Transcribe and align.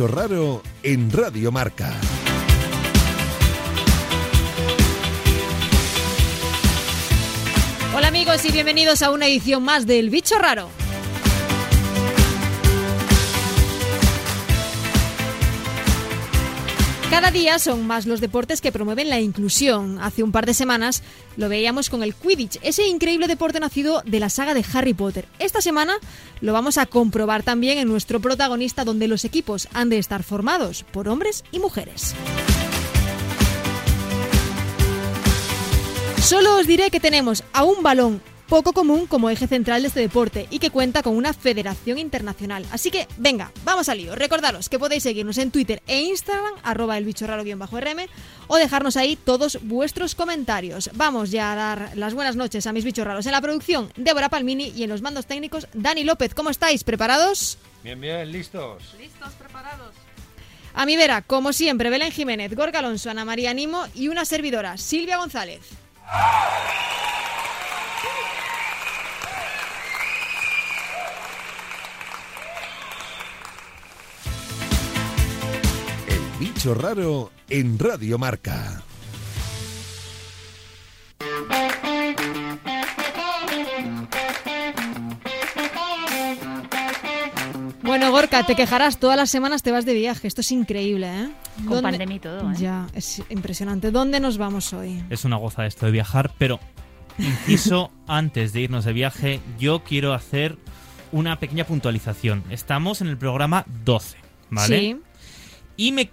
bicho 0.00 0.08
raro 0.08 0.62
en 0.82 1.12
Radio 1.12 1.52
Marca. 1.52 1.94
Hola 7.94 8.08
amigos 8.08 8.42
y 8.46 8.50
bienvenidos 8.50 9.02
a 9.02 9.10
una 9.10 9.26
edición 9.26 9.62
más 9.62 9.86
del 9.86 10.08
Bicho 10.08 10.38
Raro. 10.38 10.79
Cada 17.10 17.32
día 17.32 17.58
son 17.58 17.88
más 17.88 18.06
los 18.06 18.20
deportes 18.20 18.60
que 18.60 18.70
promueven 18.70 19.10
la 19.10 19.18
inclusión. 19.18 19.98
Hace 20.00 20.22
un 20.22 20.30
par 20.30 20.46
de 20.46 20.54
semanas 20.54 21.02
lo 21.36 21.48
veíamos 21.48 21.90
con 21.90 22.04
el 22.04 22.14
Quidditch, 22.14 22.60
ese 22.62 22.86
increíble 22.86 23.26
deporte 23.26 23.58
nacido 23.58 24.02
de 24.06 24.20
la 24.20 24.30
saga 24.30 24.54
de 24.54 24.64
Harry 24.72 24.94
Potter. 24.94 25.26
Esta 25.40 25.60
semana 25.60 25.94
lo 26.40 26.52
vamos 26.52 26.78
a 26.78 26.86
comprobar 26.86 27.42
también 27.42 27.78
en 27.78 27.88
nuestro 27.88 28.20
protagonista 28.20 28.84
donde 28.84 29.08
los 29.08 29.24
equipos 29.24 29.66
han 29.74 29.88
de 29.88 29.98
estar 29.98 30.22
formados 30.22 30.84
por 30.84 31.08
hombres 31.08 31.42
y 31.50 31.58
mujeres. 31.58 32.14
Solo 36.22 36.58
os 36.58 36.66
diré 36.68 36.90
que 36.90 37.00
tenemos 37.00 37.42
a 37.52 37.64
un 37.64 37.82
balón 37.82 38.22
poco 38.50 38.72
común 38.72 39.06
como 39.06 39.30
eje 39.30 39.46
central 39.46 39.82
de 39.82 39.88
este 39.88 40.00
deporte 40.00 40.48
y 40.50 40.58
que 40.58 40.70
cuenta 40.70 41.04
con 41.04 41.16
una 41.16 41.32
federación 41.32 41.98
internacional. 41.98 42.66
Así 42.72 42.90
que, 42.90 43.06
venga, 43.16 43.52
vamos 43.62 43.88
al 43.88 43.98
lío. 43.98 44.16
Recordaros 44.16 44.68
que 44.68 44.80
podéis 44.80 45.04
seguirnos 45.04 45.38
en 45.38 45.52
Twitter 45.52 45.80
e 45.86 46.00
Instagram, 46.00 46.54
arroba 46.64 46.98
el 46.98 47.04
bicho 47.04 47.28
raro-rm, 47.28 48.08
o 48.48 48.56
dejarnos 48.56 48.96
ahí 48.96 49.14
todos 49.14 49.60
vuestros 49.62 50.16
comentarios. 50.16 50.90
Vamos 50.94 51.30
ya 51.30 51.52
a 51.52 51.54
dar 51.54 51.92
las 51.94 52.12
buenas 52.12 52.34
noches 52.34 52.66
a 52.66 52.72
mis 52.72 52.84
bichos 52.84 53.06
raros. 53.06 53.24
En 53.26 53.32
la 53.32 53.40
producción, 53.40 53.92
Débora 53.94 54.28
Palmini 54.28 54.72
y 54.74 54.82
en 54.82 54.90
los 54.90 55.00
mandos 55.00 55.26
técnicos, 55.26 55.68
Dani 55.72 56.02
López. 56.02 56.34
¿Cómo 56.34 56.50
estáis? 56.50 56.82
¿Preparados? 56.82 57.56
Bien, 57.84 58.00
bien, 58.00 58.32
listos. 58.32 58.82
¿Listos, 58.98 59.32
preparados? 59.34 59.94
A 60.74 60.86
mi 60.86 60.96
vera, 60.96 61.22
como 61.22 61.52
siempre, 61.52 61.88
Belén 61.88 62.10
Jiménez, 62.10 62.52
Gorga 62.56 62.80
Alonso, 62.80 63.10
Ana 63.10 63.24
María 63.24 63.54
Nimo 63.54 63.86
y 63.94 64.08
una 64.08 64.24
servidora, 64.24 64.76
Silvia 64.76 65.18
González. 65.18 65.60
Bicho 76.60 76.74
raro 76.74 77.30
en 77.48 77.78
Radio 77.78 78.18
Marca. 78.18 78.82
Bueno, 87.82 88.10
Gorka, 88.10 88.44
te 88.44 88.54
quejarás, 88.54 88.98
todas 88.98 89.16
las 89.16 89.30
semanas 89.30 89.62
te 89.62 89.72
vas 89.72 89.86
de 89.86 89.94
viaje. 89.94 90.28
Esto 90.28 90.42
es 90.42 90.52
increíble, 90.52 91.06
¿eh? 91.08 91.30
Con 91.60 91.68
¿Dónde- 91.76 91.82
pandemia 91.92 92.16
y 92.16 92.20
todo, 92.20 92.50
¿eh? 92.52 92.54
Ya, 92.58 92.88
es 92.92 93.22
impresionante. 93.30 93.90
¿Dónde 93.90 94.20
nos 94.20 94.36
vamos 94.36 94.74
hoy? 94.74 95.02
Es 95.08 95.24
una 95.24 95.36
goza 95.36 95.64
esto 95.64 95.86
de 95.86 95.92
viajar, 95.92 96.30
pero 96.36 96.60
inciso, 97.18 97.90
antes 98.06 98.52
de 98.52 98.60
irnos 98.60 98.84
de 98.84 98.92
viaje, 98.92 99.40
yo 99.58 99.82
quiero 99.82 100.12
hacer 100.12 100.58
una 101.10 101.38
pequeña 101.40 101.64
puntualización. 101.64 102.44
Estamos 102.50 103.00
en 103.00 103.06
el 103.06 103.16
programa 103.16 103.64
12, 103.82 104.18
¿vale? 104.50 104.78
Sí. 104.78 104.96
Y 105.78 105.92
me, 105.92 106.10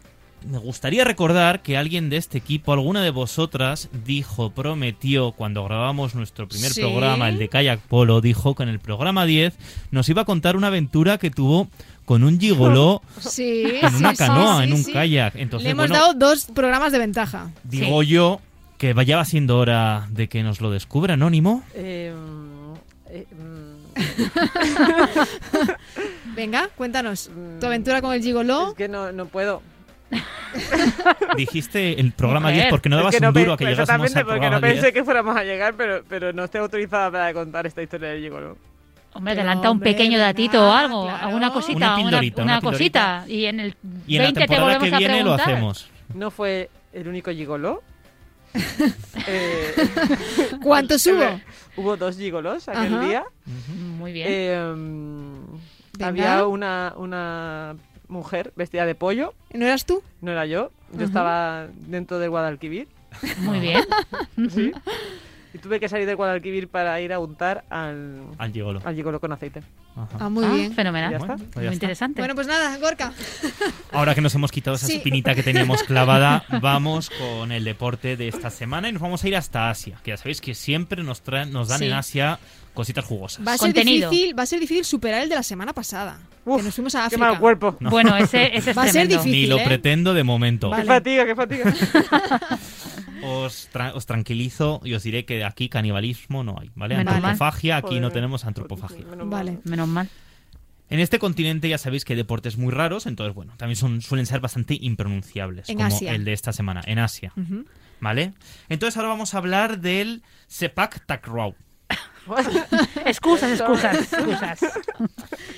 me 0.49 0.57
gustaría 0.59 1.03
recordar 1.03 1.61
que 1.61 1.77
alguien 1.77 2.09
de 2.09 2.17
este 2.17 2.37
equipo, 2.37 2.71
alguna 2.73 3.01
de 3.03 3.09
vosotras, 3.09 3.89
dijo, 4.05 4.51
prometió, 4.51 5.31
cuando 5.33 5.63
grabamos 5.63 6.15
nuestro 6.15 6.47
primer 6.47 6.71
Sí. 6.71 6.81
programa, 6.81 7.29
el 7.29 7.37
de 7.37 7.49
Kayak 7.49 7.81
Polo, 7.81 8.21
dijo 8.21 8.55
que 8.55 8.63
en 8.63 8.69
el 8.69 8.79
programa 8.79 9.25
10 9.25 9.55
nos 9.91 10.07
iba 10.09 10.21
a 10.23 10.25
contar 10.25 10.55
una 10.55 10.67
aventura 10.67 11.17
que 11.17 11.29
tuvo 11.31 11.67
con 12.05 12.23
un 12.23 12.39
gigoló 12.39 13.01
Sí, 13.19 13.63
en 13.81 13.95
una 13.95 14.11
sí, 14.11 14.17
canoa, 14.17 14.57
sí, 14.59 14.63
en 14.63 14.73
un 14.73 14.83
sí. 14.83 14.93
kayak. 14.93 15.35
Entonces, 15.35 15.65
Le 15.65 15.71
hemos 15.71 15.89
bueno, 15.89 15.95
dado 15.95 16.13
dos 16.13 16.45
programas 16.45 16.91
de 16.91 16.99
ventaja. 16.99 17.51
digo 17.63 18.03
yo 18.03 18.39
que 18.77 18.93
ya 19.05 19.17
va 19.17 19.25
siendo 19.25 19.57
hora 19.57 20.07
de 20.11 20.29
que 20.29 20.43
nos 20.43 20.61
lo 20.61 20.69
descubra 20.71 21.15
Anónimo. 21.15 21.63
Eh, 21.73 22.13
eh, 23.09 23.25
mm, 23.33 23.97
Venga, 26.35 26.69
cuéntanos. 26.75 27.29
¿Tu 27.59 27.65
aventura 27.65 28.01
con 28.01 28.13
el 28.13 28.21
gigoló? 28.21 28.69
es 28.69 28.73
que 28.75 28.87
no, 28.87 29.11
no 29.11 29.25
puedo. 29.25 29.61
Dijiste 31.37 31.99
el 31.99 32.11
programa 32.13 32.47
Mujer, 32.49 32.63
10 32.63 32.69
porque 32.71 32.89
no 32.89 32.95
Es 32.95 32.99
dabas 33.01 33.15
que 33.15 33.21
no 33.21 33.27
un 33.29 33.33
duro 33.33 33.53
a 33.53 33.57
que 33.57 33.65
llegásemos 33.65 34.05
Exactamente, 34.07 34.19
al 34.19 34.25
porque 34.25 34.39
programa 34.39 34.55
no 34.55 34.61
pensé 34.61 34.81
10. 34.81 34.93
que 34.93 35.03
fuéramos 35.03 35.35
a 35.37 35.43
llegar, 35.43 35.73
pero, 35.75 36.03
pero 36.07 36.33
no 36.33 36.43
estoy 36.45 36.61
autorizada 36.61 37.11
para 37.11 37.33
contar 37.33 37.67
esta 37.67 37.81
historia 37.83 38.09
del 38.09 38.21
Gigolo. 38.21 38.57
Hombre, 39.13 39.33
adelanta 39.33 39.71
un 39.71 39.79
pequeño 39.79 40.19
datito 40.19 40.67
o 40.67 40.71
algo, 40.71 41.05
claro. 41.05 41.25
alguna 41.25 41.51
cosita, 41.51 41.77
Una 41.77 41.87
una, 41.95 42.03
pildorita, 42.03 42.43
una 42.43 42.51
una 42.53 42.61
pildorita. 42.61 43.21
cosita. 43.21 43.31
Y 43.33 43.45
en 43.45 43.59
el 43.59 43.75
Y 44.05 44.15
en 44.15 44.21
la 44.21 44.23
20 44.25 44.39
te 44.41 44.47
temporada 44.47 44.77
volvemos 44.77 44.89
que 44.89 44.95
a 44.95 44.97
viene 44.99 45.13
lo 45.23 45.35
preguntar. 45.35 45.53
hacemos. 45.53 45.89
No 46.13 46.31
fue 46.31 46.69
el 46.93 47.07
único 47.07 47.31
Gigolo. 47.31 47.83
Eh, 49.27 49.73
¿Cuántos 50.63 51.05
hubo? 51.07 51.41
hubo 51.75 51.97
dos 51.97 52.17
gigolos 52.17 52.67
aquel 52.69 52.93
Ajá. 52.95 53.05
día. 53.05 53.23
Muy 53.97 54.13
bien. 54.13 54.27
Eh, 54.29 56.03
había 56.03 56.45
una, 56.47 56.93
una 56.95 57.75
mujer 58.07 58.53
vestida 58.55 58.85
de 58.85 58.95
pollo. 58.95 59.33
¿No 59.53 59.65
eras 59.65 59.85
tú? 59.85 60.01
No 60.21 60.31
era 60.31 60.45
yo. 60.45 60.71
Yo 60.93 61.05
estaba 61.05 61.67
dentro 61.87 62.19
del 62.19 62.29
Guadalquivir. 62.29 62.87
Muy 63.39 63.59
bien. 63.59 63.83
Sí. 64.53 64.71
Y 65.53 65.59
tuve 65.59 65.79
que 65.79 65.87
salir 65.89 66.05
del 66.05 66.17
Guadalquivir 66.17 66.67
para 66.67 66.99
ir 67.01 67.13
a 67.13 67.19
untar 67.19 67.63
al, 67.69 68.21
Al 68.37 68.51
gigolo. 68.51 68.81
al 68.83 68.93
gigolo 68.95 69.19
con 69.19 69.31
aceite. 69.31 69.63
Ajá. 69.95 70.17
Ah, 70.19 70.29
muy 70.29 70.43
Ah, 70.43 70.49
bien. 70.53 70.73
Fenomenal. 70.73 71.09
Ya 71.11 71.17
está. 71.17 71.35
Pues 71.37 71.47
ya 71.49 71.55
Muy 71.55 71.63
está. 71.65 71.73
interesante. 71.73 72.21
Bueno, 72.21 72.35
pues 72.35 72.47
nada, 72.47 72.77
Gorka. 72.77 73.13
Ahora 73.93 74.13
que 74.13 74.21
nos 74.21 74.35
hemos 74.35 74.51
quitado 74.51 74.75
esa 74.75 74.85
Sí. 74.87 74.97
espinita 74.97 75.33
que 75.33 75.43
teníamos 75.43 75.83
clavada, 75.87 76.43
vamos 76.61 77.09
con 77.09 77.51
el 77.51 77.63
deporte 77.63 78.17
de 78.17 78.27
esta 78.27 78.49
semana 78.49 78.89
y 78.89 78.91
nos 78.91 79.01
vamos 79.01 79.23
a 79.23 79.27
ir 79.29 79.35
hasta 79.37 79.69
Asia. 79.69 79.97
Que 80.03 80.11
ya 80.11 80.17
sabéis 80.17 80.41
que 80.41 80.53
siempre 80.53 81.01
nos 81.01 81.21
traen, 81.21 81.51
nos 81.53 81.69
dan 81.69 81.79
Sí. 81.79 81.85
en 81.85 81.93
Asia 81.93 82.39
cositas 82.77 83.03
jugosas. 83.03 83.45
Va 83.45 83.53
a, 83.53 83.57
ser 83.57 83.73
Contenido. 83.73 84.09
difícil, 84.09 84.37
va 84.39 84.43
a 84.43 84.45
ser 84.45 84.59
difícil 84.59 84.85
superar 84.85 85.23
el 85.23 85.29
de 85.29 85.35
la 85.35 85.43
semana 85.43 85.73
pasada. 85.73 86.19
Uf, 86.45 86.57
que 86.57 86.63
nos 86.63 86.75
fuimos 86.75 86.95
a 86.95 86.99
Qué 86.99 87.05
África. 87.07 87.25
mal 87.31 87.39
cuerpo. 87.39 87.75
No. 87.79 87.89
Bueno, 87.89 88.15
ese, 88.15 88.55
ese 88.55 88.69
es 88.71 88.77
Va 88.77 88.83
a 88.83 88.85
ser 88.85 89.07
tremendo. 89.07 89.17
difícil. 89.23 89.31
Ni 89.41 89.47
lo 89.47 89.57
¿eh? 89.57 89.63
pretendo 89.65 90.13
de 90.13 90.23
momento. 90.23 90.69
Vale. 90.69 90.83
Qué 90.83 90.87
fatiga, 90.87 91.25
qué 91.25 91.35
fatiga. 91.35 91.73
Os, 93.23 93.69
tra- 93.73 93.93
os 93.95 94.05
tranquilizo 94.05 94.79
y 94.83 94.93
os 94.93 95.01
diré 95.01 95.25
que 95.25 95.43
aquí 95.43 95.69
canibalismo 95.69 96.43
no 96.43 96.55
hay, 96.61 96.69
¿vale? 96.75 96.95
Menos 96.97 97.13
mal. 97.15 97.25
Antropofagia, 97.25 97.77
aquí 97.77 97.99
no 97.99 98.11
tenemos 98.11 98.45
antropofagia. 98.45 98.99
Menos 99.05 99.17
mal. 99.17 99.29
Vale. 99.29 99.59
Menos 99.63 99.87
mal. 99.87 100.07
En 100.89 100.99
este 100.99 101.17
continente 101.19 101.67
ya 101.67 101.79
sabéis 101.79 102.05
que 102.05 102.13
hay 102.13 102.17
deportes 102.17 102.57
muy 102.57 102.71
raros, 102.71 103.07
entonces 103.07 103.33
bueno, 103.35 103.53
también 103.57 103.75
son, 103.75 104.01
suelen 104.01 104.25
ser 104.27 104.39
bastante 104.39 104.77
impronunciables, 104.79 105.67
En 105.67 105.77
como 105.77 105.87
Asia. 105.87 106.13
el 106.13 106.23
de 106.25 106.33
esta 106.33 106.53
semana, 106.53 106.81
en 106.85 106.99
Asia. 106.99 107.33
¿vale? 107.99 108.33
Entonces 108.69 108.95
ahora 108.97 109.09
vamos 109.09 109.33
a 109.33 109.39
hablar 109.39 109.79
del 109.79 110.21
Sepak 110.47 111.03
Takraw. 111.07 111.55
Excusas, 113.05 113.59
excusas, 113.59 113.95
excusas. 114.13 114.59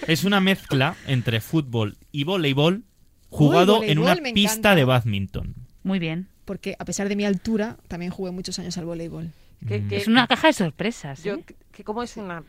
Es 0.07 0.23
una 0.23 0.39
mezcla 0.39 0.95
entre 1.07 1.41
fútbol 1.41 1.97
y 2.11 2.23
voleibol 2.23 2.83
jugado 3.29 3.79
Uy, 3.79 3.89
en 3.89 3.99
una 3.99 4.15
pista 4.15 4.39
encanta. 4.53 4.75
de 4.75 4.83
badminton. 4.85 5.55
Muy 5.83 5.99
bien. 5.99 6.27
Porque 6.45 6.75
a 6.79 6.85
pesar 6.85 7.09
de 7.09 7.15
mi 7.15 7.25
altura, 7.25 7.77
también 7.87 8.11
jugué 8.11 8.31
muchos 8.31 8.57
años 8.59 8.77
al 8.77 8.85
voleibol. 8.85 9.29
¿Qué- 9.67 9.79
Mm. 9.81 9.87
qué- 9.89 9.97
Es 9.97 10.07
una 10.07 10.25
caja 10.27 10.47
de 10.47 10.53
sorpresas. 10.53 11.23
yo, 11.23 11.35
¿eh? 11.35 11.43
¿qué- 11.71 11.83
¿Cómo 11.83 12.01
es 12.03 12.17
una 12.17 12.43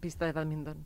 pista 0.00 0.26
de 0.26 0.32
badminton? 0.32 0.76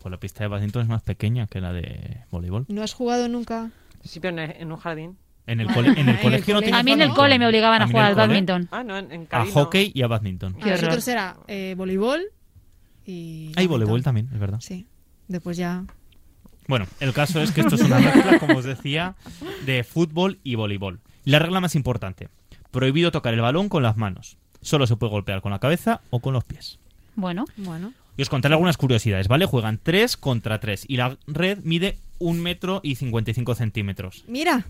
Pues 0.00 0.10
la 0.10 0.18
pista 0.18 0.42
de 0.44 0.48
badminton 0.48 0.82
es 0.82 0.88
más 0.88 1.02
pequeña 1.02 1.46
que 1.46 1.60
la 1.60 1.72
de 1.72 2.18
voleibol. 2.30 2.64
¿No 2.68 2.82
has 2.82 2.92
jugado 2.94 3.28
nunca? 3.28 3.70
Sí, 4.04 4.18
pero 4.20 4.36
en 4.40 4.72
un 4.72 4.78
jardín. 4.78 5.16
En 5.46 5.60
el, 5.60 5.68
cole- 5.68 5.98
en 5.98 6.08
el 6.08 6.20
colegio 6.22 6.60
no 6.60 6.76
A 6.76 6.82
mí 6.82 6.92
en 6.92 7.02
el 7.02 7.10
cole 7.10 7.38
me 7.38 7.46
obligaban 7.46 7.82
a, 7.82 7.86
jugar 7.86 8.06
al 8.06 8.14
badminton. 8.14 8.68
Ah, 8.70 8.84
no, 8.84 8.96
en, 8.96 9.10
en 9.10 9.28
A 9.30 9.44
hockey 9.46 9.90
y 9.94 10.02
a 10.02 10.06
badminton. 10.06 10.56
A 10.62 10.66
nosotros 10.66 11.06
era 11.08 11.36
eh, 11.48 11.74
voleibol 11.76 12.22
y... 13.04 13.52
Hay 13.56 13.66
voleibol 13.66 14.02
también, 14.02 14.28
es 14.32 14.38
verdad. 14.38 14.60
Sí. 14.60 14.86
Después 15.28 15.56
ya... 15.56 15.84
Bueno, 16.68 16.86
el 17.00 17.12
caso 17.12 17.40
es 17.42 17.50
que 17.50 17.62
esto 17.62 17.74
es 17.76 17.80
una 17.82 17.98
mezcla, 17.98 18.38
como 18.38 18.58
os 18.58 18.64
decía, 18.64 19.16
de 19.66 19.82
fútbol 19.84 20.38
y 20.44 20.54
voleibol. 20.54 21.00
Y 21.24 21.30
la 21.30 21.38
regla 21.40 21.60
más 21.60 21.74
importante, 21.74 22.28
prohibido 22.70 23.10
tocar 23.10 23.34
el 23.34 23.40
balón 23.40 23.68
con 23.68 23.82
las 23.82 23.96
manos. 23.96 24.36
Solo 24.60 24.86
se 24.86 24.94
puede 24.96 25.10
golpear 25.10 25.42
con 25.42 25.50
la 25.50 25.58
cabeza 25.58 26.02
o 26.10 26.20
con 26.20 26.34
los 26.34 26.44
pies. 26.44 26.78
Bueno, 27.16 27.44
Bueno. 27.56 27.92
Y 28.16 28.22
os 28.22 28.28
contaré 28.28 28.54
algunas 28.54 28.76
curiosidades, 28.76 29.26
¿vale? 29.26 29.46
Juegan 29.46 29.80
3 29.82 30.18
contra 30.18 30.60
3 30.60 30.84
y 30.86 30.98
la 30.98 31.16
red 31.26 31.58
mide 31.64 31.98
un 32.18 32.40
metro 32.42 32.80
y 32.84 32.96
55 32.96 33.54
centímetros. 33.54 34.24
Mira, 34.28 34.66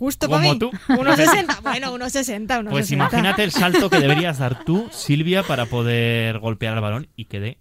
justo 0.00 0.26
Como 0.26 0.38
para 0.40 0.52
mí. 0.54 0.58
tú. 0.58 0.70
1,60. 0.88 1.60
Bueno, 1.62 1.94
1,60, 1.96 2.46
1,60. 2.46 2.70
Pues 2.70 2.90
imagínate 2.90 3.44
el 3.44 3.52
salto 3.52 3.88
que 3.90 4.00
deberías 4.00 4.38
dar 4.38 4.64
tú, 4.64 4.88
Silvia, 4.92 5.42
para 5.44 5.66
poder 5.66 6.38
golpear 6.40 6.74
el 6.74 6.80
balón 6.80 7.08
y 7.14 7.26
quede 7.26 7.58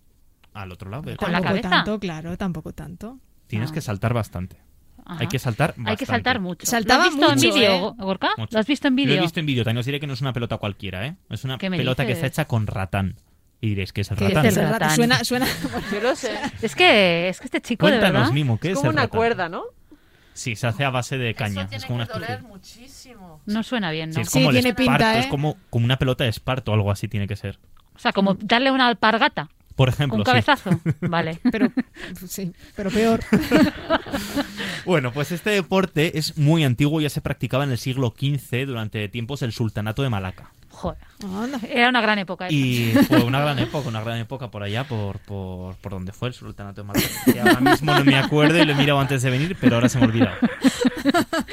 al 0.54 0.72
otro 0.72 0.90
lado. 0.90 1.04
Con 1.04 1.32
la 1.32 1.40
Tampoco 1.42 1.44
cabeza. 1.44 1.70
tanto, 1.70 2.00
claro, 2.00 2.38
tampoco 2.38 2.74
tanto. 2.74 3.20
Tienes 3.48 3.70
Ah. 3.70 3.74
que 3.74 3.82
saltar 3.82 4.14
bastante. 4.14 4.58
ajá. 5.06 5.18
Hay 5.22 5.28
que 5.28 5.38
saltar 5.40 5.70
bastante. 5.72 5.92
Hay 5.92 5.98
que 5.98 6.06
saltar 6.06 6.40
mucho. 6.40 6.66
Saltaba 6.66 7.04
¿Lo 7.06 7.10
has 7.10 7.16
visto 7.16 7.30
mucho, 7.36 7.48
en 7.48 7.54
vídeo, 7.54 7.90
¿eh? 7.90 7.94
Gorka? 8.04 8.30
Mucho. 8.38 8.50
¿Lo 8.54 8.60
has 8.60 8.68
visto 8.68 8.88
en 8.88 8.96
Lo 8.96 9.02
he 9.02 9.06
vídeo? 9.06 9.22
visto 9.22 9.40
en 9.40 9.46
vídeo, 9.46 9.64
también 9.64 9.80
os 9.80 9.86
diré 9.86 10.00
que 10.00 10.08
no 10.08 10.14
es 10.14 10.22
una 10.22 10.34
pelota 10.34 10.58
cualquiera, 10.58 11.06
¿eh? 11.06 11.16
Es 11.30 11.44
una 11.44 11.58
¿Qué 11.58 11.70
me 11.70 11.78
pelota 11.78 12.06
que 12.06 12.14
está 12.14 12.28
hecha 12.28 12.46
con 12.46 12.66
ratán. 12.68 13.16
Y 13.62 13.70
diréis, 13.70 13.92
¿qué 13.92 14.02
es 14.02 14.12
el 14.12 14.18
Que 14.18 14.28
ratán? 14.30 14.46
es 14.46 14.56
el 14.58 14.70
ratán? 14.70 14.96
Suena, 14.96 15.24
suena... 15.26 15.46
Yo 15.94 16.00
lo 16.02 16.16
sé. 16.16 16.32
Es 16.62 16.76
que, 16.76 17.28
es 17.28 17.40
que 17.40 17.46
este 17.46 17.60
chico, 17.62 17.86
de 17.88 17.92
Cuéntanos, 17.94 18.22
verdad... 18.22 18.34
Mimo, 18.34 18.58
¿qué 18.60 18.70
es 18.70 18.74
es 18.74 18.78
como 18.78 18.92
el 18.92 18.96
una 18.96 19.02
ratán? 19.04 19.18
cuerda, 19.18 19.50
¿no? 19.50 19.64
Sí, 20.34 20.56
se 20.56 20.68
hace 20.68 20.86
a 20.86 20.90
base 20.90 21.18
de 21.18 21.34
caña. 21.34 21.62
Eso 21.62 21.70
tiene 21.70 21.78
es 21.78 21.86
como 21.86 21.96
una 21.98 22.06
que 22.08 22.14
doler 22.14 22.30
especie- 22.32 22.48
muchísimo. 22.48 23.42
No 23.46 23.64
suena 23.64 23.92
bien, 23.92 24.12
Sí, 24.14 24.18
¿no? 24.18 24.22
es 24.24 24.30
Sí, 24.30 24.34
como 24.40 24.50
el 24.52 24.56
tiene 24.56 24.70
esparto, 24.70 24.92
pinta, 24.92 25.20
es 25.20 25.26
¿eh? 25.26 25.30
como, 25.30 25.58
como 25.70 25.86
una 25.86 25.98
pelota 25.98 26.24
de 26.24 26.30
esparto 26.30 26.74
algo 26.74 26.92
así 26.92 27.08
tiene 27.08 27.28
que 27.28 27.36
ser. 27.36 27.60
O 27.96 28.00
sea, 28.00 28.14
como 28.14 28.36
darle 28.36 28.72
una 28.72 28.88
alpargata. 28.88 29.50
Por 29.76 29.90
ejemplo, 29.90 30.18
Un 30.18 30.24
sí. 30.24 30.26
cabezazo. 30.26 30.72
Vale. 31.02 31.40
Pero, 31.52 31.68
sí, 32.28 32.54
pero 32.76 32.90
peor. 32.92 33.20
Bueno, 34.86 35.12
pues 35.12 35.32
este 35.32 35.52
deporte 35.52 36.18
es 36.18 36.38
muy 36.38 36.64
antiguo, 36.64 37.02
ya 37.02 37.10
se 37.10 37.22
practicaba 37.22 37.64
en 37.64 37.72
el 37.72 37.78
siglo 37.78 38.14
XV 38.18 38.66
durante 38.66 39.08
tiempos 39.10 39.42
del 39.42 39.52
sultanato 39.52 40.02
de 40.04 40.10
Malaca. 40.10 40.52
Joder. 40.80 40.98
Era 41.70 41.90
una 41.90 42.00
gran 42.00 42.20
época. 42.20 42.46
esa. 42.48 42.54
Y 42.56 42.94
fue 43.08 43.22
una 43.24 43.42
gran 43.42 43.60
época, 43.60 43.90
una 43.90 44.02
gran 44.02 44.18
época 44.18 44.50
por 44.50 44.64
allá, 44.64 44.86
por, 44.86 45.20
por, 45.20 45.76
por 45.76 45.92
donde 45.92 46.14
fue 46.14 46.30
el 46.30 46.34
sultanato 46.34 46.82
de 46.82 46.88
Malaca. 46.88 47.08
Que 47.26 47.42
ahora 47.42 47.60
mismo 47.60 47.94
no 47.94 48.06
me 48.06 48.16
acuerdo 48.18 48.58
y 48.58 48.66
lo 48.66 48.72
he 48.72 48.76
mirado 48.76 48.98
antes 49.02 49.22
de 49.22 49.30
venir, 49.30 49.58
pero 49.60 49.76
ahora 49.76 49.90
se 49.90 49.98
me 49.98 50.06
ha 50.06 50.08
olvidado. 50.08 50.38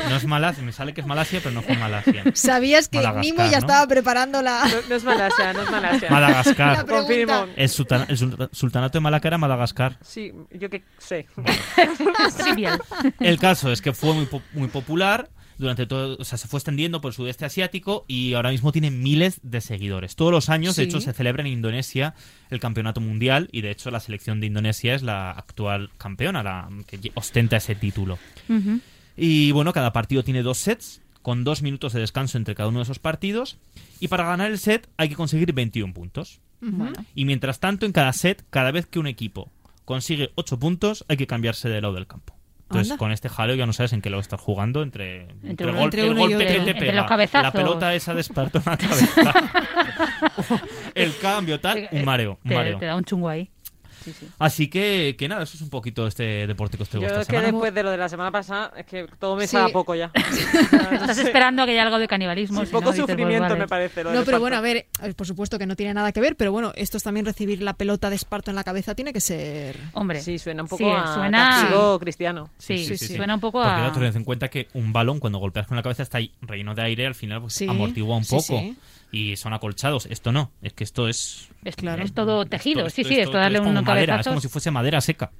No 0.09 0.17
es 0.17 0.25
Malasia, 0.27 0.63
me 0.63 0.71
sale 0.73 0.95
que 0.95 1.01
es 1.01 1.07
Malasia, 1.09 1.41
pero 1.43 1.53
no 1.55 1.63
fue 1.63 1.77
Malasia. 1.77 2.23
Sabías 2.35 2.89
que 2.89 2.99
Nimo 3.21 3.39
ya 3.45 3.51
¿no? 3.51 3.59
estaba 3.59 3.87
preparando 3.89 4.43
la, 4.43 4.65
No, 4.65 4.75
no 4.89 4.95
es 4.95 5.03
Malasia, 5.03 5.53
no 5.53 5.63
es 5.63 5.71
Malasia. 5.73 6.09
la 6.11 6.15
Madagascar. 6.21 6.87
Confirmo. 6.87 7.47
El, 7.57 7.69
sultana- 7.69 8.07
el 8.09 8.17
sul- 8.17 8.49
sultanato 8.53 8.99
de 8.99 9.01
Malaca 9.01 9.27
era 9.27 9.39
Madagascar. 9.39 9.97
Sí, 10.03 10.33
yo 10.53 10.71
que 10.71 10.85
sé. 10.99 11.27
Sí, 12.45 12.53
bien. 12.55 12.79
El 13.19 13.39
caso 13.41 13.73
es 13.73 13.83
que 13.83 13.93
fue 13.93 14.15
muy, 14.15 14.27
po- 14.27 14.43
muy 14.53 14.69
popular 14.69 15.29
durante 15.59 15.87
todo, 15.87 16.17
o 16.19 16.25
sea, 16.25 16.39
se 16.39 16.49
fue 16.49 16.59
extendiendo 16.59 17.01
por 17.01 17.11
el 17.11 17.15
sudeste 17.15 17.45
asiático 17.45 18.05
y 18.09 18.35
ahora 18.35 18.51
mismo 18.51 18.73
tiene 18.73 18.91
miles 18.91 19.41
de 19.43 19.61
seguidores. 19.61 20.17
Todos 20.17 20.33
los 20.33 20.49
años, 20.49 20.77
de 20.77 20.85
hecho, 20.85 21.01
se 21.01 21.13
celebra 21.13 21.43
en 21.43 21.49
Indonesia 21.49 22.15
el 22.51 22.61
campeonato 22.61 23.01
mundial 23.01 23.49
y 23.53 23.63
de 23.63 23.71
hecho 23.71 23.91
la 23.91 24.01
selección 24.01 24.41
de 24.41 24.47
Indonesia 24.47 24.95
es 24.95 25.03
la 25.03 25.31
actual 25.31 25.91
campeona, 25.99 26.43
la 26.43 26.69
que 26.87 27.13
ostenta 27.15 27.57
ese 27.57 27.75
título. 27.75 28.19
Y 29.17 29.53
bueno, 29.53 29.73
cada 29.73 29.93
partido 29.93 30.23
tiene 30.23 30.43
dos 30.43 30.59
sets 30.59 31.01
con 31.23 31.43
dos 31.43 31.63
minutos 31.63 31.93
de 31.93 32.01
descanso 32.01 32.39
entre 32.39 32.55
cada 32.55 32.69
uno 32.69 32.79
de 32.79 32.85
esos 32.85 32.99
partidos 32.99 33.59
y 33.99 34.09
para 34.09 34.25
ganar 34.25 34.51
el 34.51 34.59
set 34.59 34.89
hay 34.97 35.09
que 35.09 35.17
conseguir 35.17 35.53
21 35.53 35.93
puntos. 35.93 36.41
Bueno. 36.61 37.05
Y 37.15 37.25
mientras 37.25 37.61
tanto, 37.61 37.87
en 37.87 37.93
cada 37.93 38.13
set, 38.13 38.45
cada 38.51 38.71
vez 38.71 38.87
que 38.87 38.99
un 38.99 39.07
equipo 39.07 39.51
consigue 39.85 40.31
8 40.35 40.59
puntos, 40.59 41.05
hay 41.09 41.17
que 41.17 41.27
cambiarse 41.27 41.69
de 41.69 41.81
lado 41.81 41.95
del 41.95 42.07
campo. 42.07 42.36
Entonces, 42.69 42.91
Anda. 42.93 42.99
con 42.99 43.13
este 43.13 43.29
jaleo 43.29 43.55
ya 43.55 43.65
no 43.67 43.73
sabes 43.73 43.93
en 43.93 44.03
qué 44.03 44.11
lado 44.11 44.21
estás 44.21 44.41
jugando 44.41 44.83
entre, 44.83 45.29
entre 45.45 45.69
uno- 45.71 45.81
entre 45.83 46.03
el 46.03 46.11
uno 46.11 46.29
y 46.29 46.33
golpe 46.35 46.47
que 46.49 46.61
te 46.61 46.75
pega, 46.75 46.93
los 46.95 47.07
cabezazos. 47.07 47.43
la 47.45 47.53
pelota 47.53 47.95
esa 47.95 48.13
de 48.13 48.21
esparto 48.23 48.59
en 48.59 48.65
la 48.67 48.77
cabeza, 48.77 49.33
el 50.95 51.17
cambio, 51.19 51.61
tal, 51.61 51.89
un 51.93 52.05
mareo, 52.05 52.39
un 52.45 52.79
te 52.79 52.87
da 52.87 52.97
un 52.97 53.05
chungo 53.05 53.29
ahí. 53.29 53.51
Sí, 54.07 54.13
sí. 54.21 54.29
Así 54.39 54.69
que, 54.69 55.17
que 55.19 55.27
nada, 55.29 55.43
eso 55.43 55.57
es 55.57 55.61
un 55.63 55.69
poquito 55.69 56.07
este 56.07 56.47
deporte 56.47 56.77
que 56.77 56.85
os 56.85 56.89
traigo 56.89 57.03
Yo 57.03 57.09
esta 57.09 57.23
es 57.23 57.27
que 57.27 57.33
semana. 57.33 57.51
después 57.53 57.75
de 57.75 57.83
lo 57.83 57.91
de 57.91 57.97
la 57.97 58.09
semana 58.09 58.31
pasada, 58.31 58.73
es 58.77 58.87
que 58.87 59.05
todo 59.19 59.35
me 59.35 59.47
Sí. 59.49 59.53
sabe 59.57 59.71
a 59.71 59.73
poco 59.73 59.97
ya. 59.97 60.13
Estás 60.15 61.19
esperando 61.19 61.63
a 61.63 61.67
que 61.67 61.73
haya 61.73 61.83
algo 61.83 61.99
de 61.99 62.07
canibalismo. 62.07 62.61
Sí, 62.61 62.67
si 62.67 62.73
poco 62.73 62.91
no, 62.93 62.97
sufrimiento 62.97 63.43
vale. 63.49 63.57
me 63.59 63.67
parece. 63.69 64.05
Lo 64.05 64.13
No, 64.13 64.25
pero 64.25 64.39
bueno, 64.39 64.57
a 64.57 64.61
ver, 64.61 64.87
eh, 65.03 65.13
por 65.17 65.27
supuesto 65.27 65.59
que 65.59 65.67
no 65.67 65.75
tiene 65.77 65.93
nada 65.95 66.13
que 66.13 66.21
ver, 66.21 66.37
pero 66.37 66.53
bueno, 66.53 66.73
esto 66.77 66.97
es 66.97 67.03
también 67.03 67.27
recibir 67.27 67.63
la 67.63 67.75
pelota 67.75 68.09
de 68.11 68.17
esparto 68.17 68.51
en 68.53 68.55
la 68.55 68.63
cabeza 68.65 68.95
tiene 68.95 69.13
que 69.13 69.21
ser... 69.21 69.77
Hombre. 69.93 70.21
Sí, 70.21 70.39
suena 70.39 70.63
un 70.63 70.69
poco 70.69 70.85
Sí, 70.85 70.91
a 70.91 71.15
suena- 71.15 71.49
castigo 71.61 71.99
cristiano. 71.99 72.51
Sí, 72.59 72.79
Sí, 72.79 72.97
sí, 72.97 73.09
sí. 73.09 73.17
suena 73.17 73.35
un 73.35 73.41
poco 73.41 73.59
Porque 73.59 73.73
a... 73.75 73.91
claro, 73.93 73.93
ten 74.13 74.17
en 74.17 74.25
cuenta 74.25 74.49
que 74.49 74.69
un 74.75 74.93
balón, 74.93 75.19
cuando 75.19 75.39
golpeas 75.39 75.67
con 75.67 75.77
la 75.77 75.83
cabeza, 75.83 76.03
está 76.05 76.19
ahí 76.19 76.31
relleno 76.43 76.75
de 76.75 76.83
aire, 76.83 77.07
al 77.07 77.15
final 77.15 77.41
pues, 77.41 77.55
Sí, 77.55 77.67
amortigua 77.69 78.17
un 78.17 78.25
sí, 78.25 78.37
poco. 78.37 78.63
Y 79.17 79.37
son 79.37 79.53
acolchados. 79.55 80.07
Esto 80.07 80.33
no, 80.33 80.53
es 80.63 80.73
que 80.73 80.85
esto 80.85 81.09
es... 81.09 81.49
Es, 81.65 81.77
Claro. 81.77 82.03
es 82.03 82.13
todo 82.13 82.45
tejido. 82.47 82.87
esto- 82.87 82.97
sí, 82.97 83.01
esto- 83.03 83.09
sí, 83.09 83.15
esto- 83.21 83.31
esto 83.31 83.39
darle 83.39 83.59
es 83.59 83.65
como 83.65 83.79
un 83.79 83.85
madera, 83.85 84.07
cabezazo. 84.15 84.21
Es 84.21 84.27
como 84.33 84.41
si 84.41 84.49
fuese 84.49 84.71
madera 84.71 85.01
seca. 85.01 85.31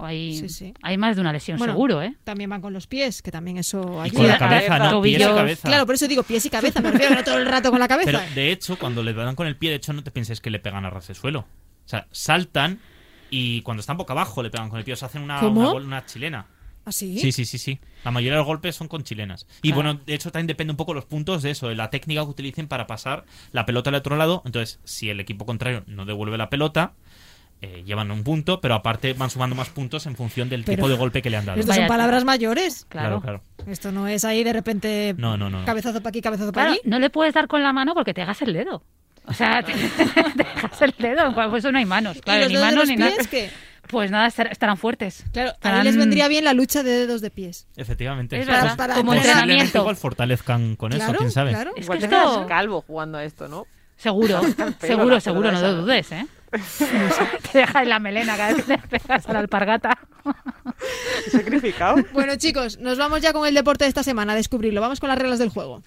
hay, 0.00 0.36
Sí, 0.38 0.48
sí. 0.48 0.74
hay 0.82 0.96
más 0.96 1.16
de 1.16 1.22
una 1.22 1.32
lesión, 1.32 1.58
Bueno, 1.58 1.72
seguro, 1.72 2.00
¿eh? 2.02 2.14
También 2.22 2.48
van 2.48 2.60
con 2.60 2.72
los 2.72 2.86
pies, 2.86 3.20
que 3.20 3.32
también 3.32 3.56
eso 3.58 3.80
Y 4.04 4.08
ayuda. 4.10 4.18
con 4.20 4.26
la 4.28 4.38
cabeza, 4.38 4.78
¿no? 4.78 5.02
Pies 5.02 5.16
y 5.16 5.18
tobillos. 5.18 5.36
cabeza. 5.36 5.68
Claro, 5.68 5.86
por 5.86 5.94
eso 5.96 6.06
digo 6.06 6.22
pies 6.22 6.46
y 6.46 6.50
cabeza, 6.50 6.80
me 6.80 6.92
refiero 6.92 7.16
no 7.16 7.24
todo 7.24 7.36
el 7.38 7.46
rato 7.46 7.70
con 7.70 7.80
la 7.80 7.88
cabeza. 7.88 8.06
Pero 8.12 8.34
de 8.34 8.52
hecho, 8.52 8.78
cuando 8.78 9.02
le 9.02 9.12
dan 9.12 9.34
con 9.34 9.46
el 9.48 9.56
pie, 9.56 9.70
de 9.70 9.76
hecho, 9.76 9.92
no 9.92 10.04
te 10.04 10.12
pienses 10.12 10.40
que 10.40 10.50
le 10.50 10.60
pegan 10.60 10.84
a 10.84 10.90
ras 10.90 11.08
de 11.08 11.14
suelo. 11.14 11.40
O 11.40 11.88
sea, 11.88 12.06
saltan 12.12 12.78
y 13.30 13.62
cuando 13.62 13.80
están 13.80 13.96
boca 13.96 14.12
abajo 14.12 14.40
le 14.42 14.50
pegan 14.50 14.68
con 14.70 14.78
el 14.78 14.84
pie. 14.84 14.94
O 14.94 14.96
sea, 14.96 15.06
hacen 15.08 15.22
una, 15.22 15.44
una, 15.44 15.72
una 15.72 16.06
chilena. 16.06 16.46
¿Así? 16.88 17.18
Sí, 17.18 17.32
sí, 17.32 17.44
sí, 17.44 17.58
sí. 17.58 17.78
La 18.04 18.10
mayoría 18.10 18.32
de 18.32 18.38
los 18.38 18.46
golpes 18.46 18.74
son 18.76 18.88
con 18.88 19.02
chilenas. 19.04 19.46
Y 19.62 19.72
bueno, 19.72 19.94
de 19.94 20.14
hecho 20.14 20.30
también 20.32 20.46
depende 20.46 20.70
un 20.72 20.76
poco 20.76 20.94
los 20.94 21.04
puntos 21.04 21.42
de 21.42 21.50
eso, 21.50 21.68
de 21.68 21.74
la 21.74 21.90
técnica 21.90 22.22
que 22.24 22.30
utilicen 22.30 22.66
para 22.68 22.86
pasar 22.86 23.24
la 23.52 23.66
pelota 23.66 23.90
al 23.90 23.96
otro 23.96 24.16
lado. 24.16 24.42
Entonces, 24.46 24.80
si 24.84 25.10
el 25.10 25.20
equipo 25.20 25.44
contrario 25.46 25.84
no 25.86 26.04
devuelve 26.06 26.38
la 26.38 26.48
pelota, 26.50 26.92
eh, 27.60 27.82
llevan 27.84 28.10
un 28.12 28.22
punto, 28.22 28.60
pero 28.60 28.74
aparte 28.74 29.12
van 29.14 29.30
sumando 29.30 29.56
más 29.56 29.68
puntos 29.68 30.06
en 30.06 30.14
función 30.16 30.48
del 30.48 30.62
Pero- 30.64 30.76
tipo 30.76 30.88
de 30.88 30.96
golpe 30.96 31.22
que 31.22 31.28
le 31.30 31.36
han 31.38 31.44
dado. 31.44 31.58
Estas 31.60 31.76
son 31.76 31.86
palabras 31.88 32.24
mayores. 32.24 32.86
Claro. 32.88 33.20
claro. 33.20 33.42
Esto 33.66 33.90
no 33.92 34.06
es 34.08 34.24
ahí 34.24 34.44
de 34.44 34.52
repente 34.52 35.14
No, 35.18 35.36
no, 35.36 35.50
no. 35.50 35.60
no. 35.60 35.66
cabezazo 35.66 35.98
para 36.00 36.10
aquí, 36.10 36.20
cabezazo 36.22 36.52
para 36.52 36.68
Claro, 36.68 36.80
allí. 36.82 36.88
no 36.90 36.98
le 37.00 37.10
puedes 37.10 37.34
dar 37.34 37.48
con 37.48 37.62
la 37.62 37.72
mano 37.72 37.94
porque 37.94 38.14
te 38.14 38.22
hagas 38.22 38.40
el 38.42 38.52
dedo. 38.52 38.82
O 39.26 39.34
sea, 39.34 39.62
te, 39.64 39.72
te 39.74 40.14
dejas 40.36 40.80
el 40.82 40.94
dedo. 40.98 41.34
Por 41.34 41.58
eso 41.58 41.70
no 41.72 41.78
hay 41.78 41.84
manos. 41.84 42.18
Claro, 42.22 42.38
¿Y 42.38 42.42
los 42.44 42.48
ni 42.48 42.54
dedos 42.54 42.68
de 42.70 42.74
manos 42.76 42.88
los 42.88 42.88
ni 42.88 42.96
nada. 42.96 43.48
Pues 43.90 44.10
nada, 44.10 44.26
estar- 44.26 44.48
estarán 44.52 44.76
fuertes. 44.76 45.24
Claro, 45.32 45.52
a 45.62 45.78
mí 45.78 45.84
les 45.84 45.96
vendría 45.96 46.28
bien 46.28 46.44
la 46.44 46.52
lucha 46.52 46.82
de 46.82 46.90
dedos 46.90 47.20
de 47.20 47.30
pies. 47.30 47.66
Efectivamente. 47.76 48.38
Es 48.38 48.46
Para- 48.46 48.60
verdad, 48.62 48.76
para- 48.76 48.94
como 48.94 49.14
entrenamiento. 49.14 49.78
igual 49.78 49.96
fortalezcan 49.96 50.76
con 50.76 50.92
eso, 50.92 51.12
quién 51.14 51.30
sabe. 51.30 51.50
claro. 51.52 51.72
Es 51.76 51.84
Igual 51.84 51.98
que 51.98 52.08
te 52.08 52.14
esto- 52.16 52.46
calvo 52.46 52.82
jugando 52.86 53.18
a 53.18 53.24
esto, 53.24 53.48
¿no? 53.48 53.66
Seguro, 53.96 54.40
seguro, 54.80 55.20
seguro, 55.20 55.50
no 55.52 55.72
dudes, 55.72 56.12
¿eh? 56.12 56.26
te 57.52 57.58
deja 57.58 57.82
en 57.82 57.88
la 57.90 57.98
melena 57.98 58.36
cada 58.36 58.54
vez 58.54 58.64
que 58.64 58.78
te 58.78 59.00
pegas 59.00 59.28
a 59.28 59.32
la 59.32 59.38
alpargata. 59.40 59.98
Sacrificado. 61.32 61.96
Bueno, 62.12 62.36
chicos, 62.36 62.78
nos 62.78 62.96
vamos 62.98 63.20
ya 63.20 63.32
con 63.32 63.46
el 63.46 63.54
deporte 63.54 63.84
de 63.84 63.88
esta 63.88 64.02
semana 64.02 64.34
a 64.34 64.36
descubrirlo. 64.36 64.80
Vamos 64.80 65.00
con 65.00 65.08
las 65.08 65.18
reglas 65.18 65.38
del 65.40 65.48
juego. 65.50 65.82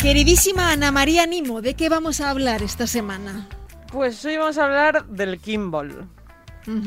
Queridísima 0.00 0.72
Ana 0.72 0.90
María 0.92 1.26
Nimo, 1.26 1.60
¿de 1.62 1.74
qué 1.74 1.88
vamos 1.88 2.20
a 2.20 2.30
hablar 2.30 2.62
esta 2.62 2.86
semana? 2.86 3.48
Pues 3.92 4.24
hoy 4.24 4.36
vamos 4.36 4.56
a 4.58 4.64
hablar 4.64 5.04
del 5.06 5.38
Kimball. 5.40 6.06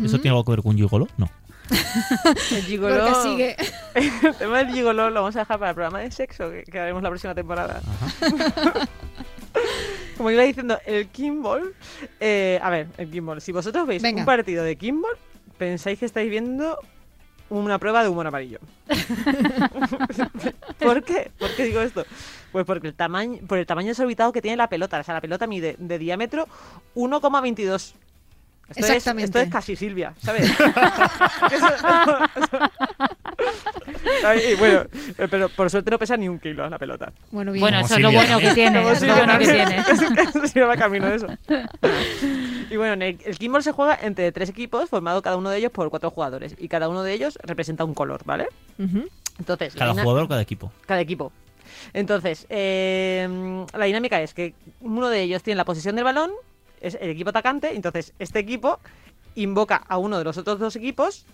¿Eso 0.03 0.17
tiene 0.19 0.29
algo 0.29 0.43
que 0.45 0.51
ver 0.51 0.63
con 0.63 0.75
Gigolo? 0.75 1.07
No. 1.17 1.29
El 2.51 2.61
gigoló. 2.63 3.05
Porque 3.05 3.21
sigue. 3.29 3.55
El 3.95 4.35
tema 4.35 4.57
del 4.59 4.73
gigoló 4.73 5.09
lo 5.09 5.21
vamos 5.21 5.35
a 5.35 5.39
dejar 5.39 5.57
para 5.59 5.69
el 5.71 5.75
programa 5.75 5.99
de 5.99 6.11
sexo 6.11 6.51
que, 6.51 6.63
que 6.63 6.79
haremos 6.79 7.01
la 7.01 7.09
próxima 7.09 7.33
temporada. 7.33 7.81
Como 10.17 10.29
iba 10.29 10.43
diciendo, 10.43 10.77
el 10.85 11.07
Kimball. 11.07 11.73
eh, 12.19 12.59
a 12.61 12.69
ver, 12.69 12.87
el 12.97 13.09
Kimball. 13.09 13.41
Si 13.41 13.51
vosotros 13.51 13.87
veis 13.87 14.01
Venga. 14.01 14.19
un 14.21 14.25
partido 14.25 14.63
de 14.63 14.75
Kimball, 14.75 15.15
pensáis 15.57 15.97
que 15.99 16.05
estáis 16.05 16.29
viendo 16.29 16.77
una 17.49 17.79
prueba 17.79 18.03
de 18.03 18.09
humor 18.09 18.27
amarillo. 18.27 18.59
¿Por 20.79 21.03
qué? 21.03 21.31
¿Por 21.37 21.55
qué 21.55 21.65
digo 21.65 21.81
esto? 21.81 22.05
Pues 22.51 22.65
porque 22.65 22.87
el 22.87 22.93
tamaño, 22.93 23.39
por 23.47 23.57
el 23.57 23.65
tamaño 23.65 23.89
desorbitado 23.89 24.31
que 24.31 24.41
tiene 24.41 24.57
la 24.57 24.69
pelota. 24.69 24.99
O 24.99 25.03
sea, 25.03 25.15
la 25.15 25.21
pelota 25.21 25.47
mide 25.47 25.75
de 25.79 25.99
diámetro 25.99 26.47
1,22. 26.95 27.93
Esto 28.69 28.85
es, 28.85 28.89
Exactamente. 28.91 29.25
esto 29.25 29.39
es 29.39 29.49
casi 29.49 29.75
Silvia, 29.75 30.13
¿sabes? 30.23 30.49
Y 34.51 34.55
bueno, 34.55 34.81
eh, 35.17 35.27
pero 35.29 35.49
por 35.49 35.69
suerte 35.69 35.91
no 35.91 35.99
pesa 35.99 36.15
ni 36.17 36.29
un 36.29 36.39
kilo 36.39 36.67
la 36.69 36.79
pelota. 36.79 37.11
Bueno, 37.31 37.51
bien. 37.51 37.61
Bueno, 37.61 37.79
eso 37.79 37.95
es 37.95 38.01
lo 38.01 38.11
bueno 38.11 38.39
que 38.39 38.53
tiene. 38.53 38.79
Como 38.79 38.91
Es 38.91 39.01
lo 39.01 39.15
bueno 39.15 39.37
que 39.37 39.45
tiene. 39.45 39.77
Eso 39.79 40.47
sí 40.47 40.59
va 40.59 40.75
camino 40.77 41.07
de 41.09 41.15
eso. 41.15 41.27
Y 42.69 42.77
bueno, 42.77 42.93
en 42.93 43.01
el, 43.01 43.19
el 43.25 43.37
Kimball 43.37 43.63
se 43.63 43.71
juega 43.71 43.99
entre 44.01 44.31
tres 44.31 44.49
equipos, 44.49 44.89
formado 44.89 45.21
cada 45.21 45.35
uno 45.37 45.49
de 45.49 45.57
ellos 45.57 45.71
por 45.71 45.89
cuatro 45.89 46.09
jugadores. 46.09 46.55
Y 46.57 46.67
cada 46.67 46.89
uno 46.89 47.03
de 47.03 47.13
ellos 47.13 47.37
representa 47.43 47.83
un 47.83 47.93
color, 47.93 48.21
¿vale? 48.25 48.47
Entonces, 49.39 49.73
Cada 49.75 49.91
jugador 49.93 50.23
o 50.23 50.27
cada 50.27 50.41
equipo. 50.41 50.71
cada 50.85 51.01
equipo. 51.01 51.31
Entonces, 51.93 52.45
eh, 52.49 53.65
la 53.73 53.85
dinámica 53.85 54.21
es 54.21 54.33
que 54.33 54.53
uno 54.81 55.09
de 55.09 55.21
ellos 55.21 55.43
tiene 55.43 55.57
la 55.57 55.65
posesión 55.65 55.95
del 55.95 56.05
balón, 56.05 56.31
es 56.83 56.97
el 57.01 57.09
equipo 57.09 57.29
atacante, 57.31 57.73
entonces 57.75 58.13
este 58.19 58.39
equipo 58.39 58.79
invoca 59.35 59.77
a 59.87 59.97
uno 59.97 60.17
de 60.19 60.23
los 60.23 60.37
otros 60.37 60.59
dos 60.59 60.75
equipos 60.75 61.25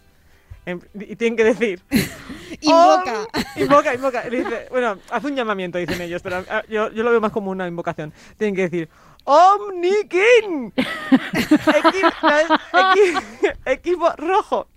en- 0.65 0.81
y 0.93 1.15
tienen 1.15 1.35
que 1.35 1.43
decir 1.43 1.81
Invoca. 2.61 3.21
"Om", 3.21 3.61
invoca, 3.63 3.93
invoca. 3.93 4.23
Le 4.29 4.43
dice, 4.43 4.67
bueno, 4.71 4.97
hace 5.09 5.27
un 5.27 5.35
llamamiento, 5.35 5.77
dicen 5.77 6.01
ellos, 6.01 6.21
pero 6.21 6.43
ah, 6.49 6.63
yo, 6.69 6.91
yo 6.91 7.03
lo 7.03 7.11
veo 7.11 7.21
más 7.21 7.31
como 7.31 7.51
una 7.51 7.67
invocación. 7.67 8.11
Tienen 8.37 8.55
que 8.55 8.63
decir 8.63 8.89
¡Omnikin! 9.25 10.73
Equi- 10.75 12.11
equi- 12.71 13.55
equipo 13.65 14.11
rojo. 14.17 14.67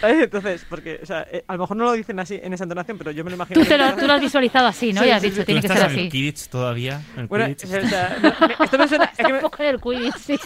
¿Sabes? 0.00 0.24
Entonces, 0.24 0.66
porque, 0.68 0.98
o 1.02 1.06
sea, 1.06 1.26
eh, 1.30 1.44
a 1.46 1.52
lo 1.54 1.60
mejor 1.60 1.76
no 1.76 1.84
lo 1.84 1.92
dicen 1.92 2.18
así 2.18 2.40
en 2.42 2.52
esa 2.52 2.64
entonación, 2.64 2.98
pero 2.98 3.10
yo 3.12 3.22
me 3.22 3.30
lo 3.30 3.36
imagino. 3.36 3.60
Tú, 3.60 3.66
te 3.66 3.78
lo, 3.78 3.94
tú 3.94 4.06
lo 4.06 4.14
has 4.14 4.20
visualizado 4.20 4.66
así, 4.66 4.92
¿no? 4.92 5.02
Sí, 5.02 5.08
y 5.08 5.10
has 5.10 5.22
sí, 5.22 5.30
dicho, 5.30 5.42
sí. 5.42 5.46
tiene 5.46 5.60
¿Tú 5.60 5.68
que 5.68 5.72
estás 5.74 5.78
ser 5.82 5.92
en 5.92 5.98
el 5.98 6.06
así. 6.06 6.10
Quidditch 6.10 6.48
todavía? 6.48 7.00
¿En 7.14 7.20
el 7.20 7.26
Bueno, 7.28 7.46
Quidditch? 7.46 7.64
o 7.84 7.88
sea, 7.88 8.16
no, 8.22 8.46
me- 8.48 8.64
esto 8.64 8.78
me 8.78 8.88
suena, 8.88 9.04
es 9.16 9.16
que 9.26 9.32
me, 9.32 9.38
en 9.38 9.66
el 9.74 9.80
Quidditch, 9.80 10.16
sí. 10.16 10.38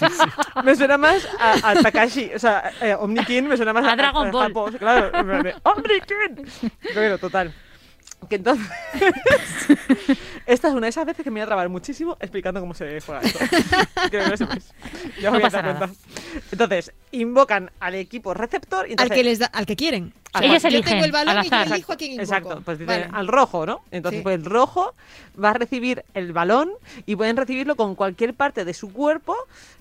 me 0.65 0.75
suena 0.77 0.99
más 0.99 1.29
a, 1.41 1.71
a 1.71 1.75
Takashi, 1.83 2.31
o 2.35 2.39
sea, 2.39 2.73
eh, 2.83 2.95
Omnikin 2.99 3.49
me 3.49 3.57
suena 3.57 3.73
más 3.73 3.87
A 3.87 3.97
Dragon 3.97 4.31
Ball. 4.31 4.49
Japón, 4.49 4.77
claro, 4.79 5.11
Omnikin. 5.63 6.47
Pero 6.83 6.95
bueno, 7.01 7.19
total. 7.19 7.55
Que 8.29 8.37
entonces. 8.37 8.67
Esta 10.47 10.69
es 10.69 10.75
una 10.75 10.83
de 10.87 10.91
esas 10.91 11.05
veces 11.07 11.23
que 11.25 11.31
me 11.31 11.41
voy 11.41 11.45
a 11.45 11.47
trabar 11.47 11.69
muchísimo 11.69 12.17
explicando 12.21 12.61
cómo 12.61 12.73
se 12.75 13.01
juega 13.01 13.21
esto. 13.21 13.39
Que 14.11 14.19
no 14.19 14.37
sepáis. 14.37 14.73
Ya 15.21 15.31
os 15.31 15.35
No 15.35 15.41
voy 15.41 15.43
a 15.45 15.51
dar 15.51 15.65
cuenta. 15.77 15.91
Entonces, 16.53 16.93
invocan 17.13 17.71
al 17.81 17.95
equipo 17.97 18.33
receptor 18.35 18.85
y 18.87 18.89
Al 18.89 18.91
entonces. 18.93 19.17
que 19.17 19.25
les 19.25 19.39
da, 19.41 19.47
al 19.47 19.67
que 19.67 19.77
quieren. 19.77 20.13
Al 20.33 20.43
Yo 20.43 20.49
Ellos 20.51 20.63
tengo 20.63 20.77
eligen, 20.77 20.99
el 21.05 21.13
balón 21.13 21.37
al 21.39 21.47
y 21.47 21.51
yo 21.51 21.57
elijo 21.75 21.93
a 21.93 21.97
quién 21.97 22.13
invoco. 22.13 22.23
Exacto, 22.25 22.63
pues 22.65 22.79
dicen 22.79 23.03
Vale. 23.03 23.09
al 23.13 23.29
rojo, 23.29 23.67
¿no? 23.67 23.81
Entonces, 23.91 24.21
Sí. 24.21 24.23
pues 24.23 24.35
el 24.37 24.45
rojo 24.45 24.95
va 25.43 25.51
a 25.51 25.55
recibir 25.55 26.05
el 26.15 26.33
balón 26.33 26.71
y 27.07 27.17
pueden 27.17 27.37
recibirlo 27.37 27.75
con 27.77 27.95
cualquier 27.95 28.35
parte 28.35 28.65
de 28.65 28.75
su 28.75 28.93
cuerpo, 28.93 29.35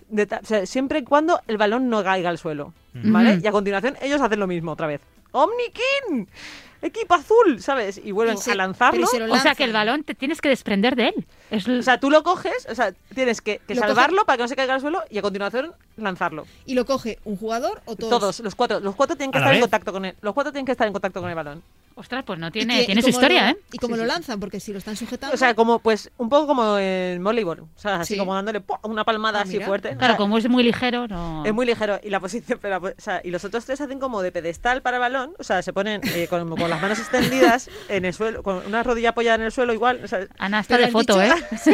de 0.10 0.25
ta- 0.25 0.39
o 0.44 0.46
sea, 0.46 0.65
siempre 0.65 1.00
y 1.00 1.04
cuando 1.04 1.42
el 1.48 1.58
balón 1.58 1.89
no 1.89 2.04
caiga 2.04 2.30
al 2.30 2.38
suelo, 2.38 2.74
¿vale? 2.94 3.39
Y 3.44 3.48
a 3.48 3.51
continuación 3.51 3.98
ellos 4.01 4.22
hacen 4.22 4.39
lo 4.39 4.48
mismo 4.48 4.72
otra 4.72 4.88
vez. 4.88 5.01
¡Omnikin! 5.32 6.27
Equipo 6.86 7.15
azul, 7.15 7.62
¿sabes? 7.62 8.00
Y 8.04 8.12
vuelven 8.12 8.36
Y 8.36 8.38
se- 8.38 8.51
a 8.51 8.56
lanzarlo. 8.56 9.08
se 9.08 9.22
O 9.24 9.38
sea 9.39 9.56
que 9.56 9.63
el 9.63 9.74
balón 9.74 10.04
te 10.04 10.13
tienes 10.13 10.39
que 10.39 10.50
desprender 10.50 10.96
de 10.96 11.08
él. 11.10 11.25
Es 11.50 11.68
O 11.68 11.82
sea, 11.82 12.00
tú 12.00 12.12
lo 12.12 12.22
coges, 12.22 12.68
o 12.70 12.75
sea, 12.75 12.94
tienes 13.13 13.42
que, 13.42 13.60
que 13.68 13.74
Lo 13.74 13.82
coge- 13.82 13.88
salvarlo 13.88 14.24
para 14.25 14.38
que 14.38 14.44
no 14.44 14.48
se 14.48 14.56
caiga 14.56 14.75
al 14.75 14.82
suelo 14.82 15.01
y 15.10 15.18
a 15.18 15.22
continuación 15.24 15.74
lanzarlo. 15.98 16.46
¿Y 16.65 16.75
lo 16.75 16.86
coge 16.86 17.18
un 17.25 17.38
jugador 17.38 17.82
o 17.86 17.96
todos? 17.96 18.10
Todos, 18.20 18.39
los 18.42 18.54
cuatro. 18.54 18.80
Los 18.82 18.96
cuatro 18.96 19.15
tienen 19.15 19.32
que 19.32 19.39
¿A 19.39 19.42
la 19.42 19.46
estar 19.48 19.56
en 19.56 19.62
contacto 19.62 19.92
con 19.92 20.06
él. 20.06 20.15
Los 20.22 20.34
cuatro 20.36 20.51
tienen 20.51 20.65
que 20.68 20.74
estar 20.74 20.86
en 20.86 20.94
contacto 20.94 21.22
con 21.22 21.30
el 21.30 21.36
balón. 21.36 21.63
Ostras, 21.98 22.25
pues 22.25 22.38
no 22.38 22.48
¿Y 22.48 22.52
tiene, 22.52 22.84
tiene 22.84 23.02
su 23.02 23.08
historia, 23.08 23.44
lo- 23.46 23.50
¿eh? 23.52 23.58
¿Y 23.72 23.78
cómo 23.78 23.96
Sí, 23.96 24.02
lo 24.02 24.06
sí. 24.06 24.12
lanzan? 24.14 24.38
Porque 24.42 24.60
si 24.60 24.74
lo 24.74 24.80
están 24.80 24.98
sujetando... 24.98 25.34
O 25.34 25.38
sea, 25.38 25.54
como 25.56 25.80
pues 25.80 26.12
un 26.18 26.28
poco 26.28 26.46
como 26.48 26.78
en 26.78 27.24
voleibol, 27.24 27.62
o 27.62 27.70
sea, 27.78 28.02
así 28.02 28.16
Sí. 28.16 28.20
como 28.20 28.34
dándole 28.36 28.62
una 28.84 29.06
palmada 29.06 29.40
Ah, 29.40 29.44
así 29.44 29.62
fuerte. 29.62 29.92
O 29.94 29.98
Claro, 29.98 30.14
sea, 30.14 30.18
como 30.18 30.38
es 30.38 30.50
muy 30.50 30.62
ligero, 30.64 31.08
no... 31.08 31.46
Es 31.46 31.54
muy 31.54 31.66
ligero 31.66 31.98
y 32.04 32.10
la 32.10 32.20
posición, 32.20 32.60
pero, 32.62 32.80
o 32.80 32.92
sea, 32.98 33.22
y 33.24 33.32
los 33.32 33.46
otros 33.46 33.64
tres 33.66 33.80
hacen 33.80 34.00
como 34.00 34.22
de 34.22 34.34
pedestal 34.34 34.82
para 34.82 35.00
balón, 35.00 35.36
o 35.40 35.44
sea, 35.46 35.62
se 35.62 35.72
ponen 35.72 36.02
eh, 36.14 36.28
con, 36.30 36.50
con 36.58 36.70
las 36.70 36.82
manos 36.82 37.00
extendidas 37.00 37.70
en 37.88 38.04
el 38.04 38.14
suelo, 38.14 38.44
con 38.44 38.58
una 38.66 38.84
rodilla 38.84 39.12
apoyada 39.12 39.36
en 39.38 39.44
el 39.44 39.52
suelo 39.54 39.74
igual, 39.74 40.02
o 40.04 40.08
sea, 40.10 40.28
Ana 40.38 40.60
está 40.60 40.78
de 40.78 40.90
foto, 40.90 41.18
dicho- 41.18 41.34
¿eh? 41.34 41.42
Sí, 41.64 41.72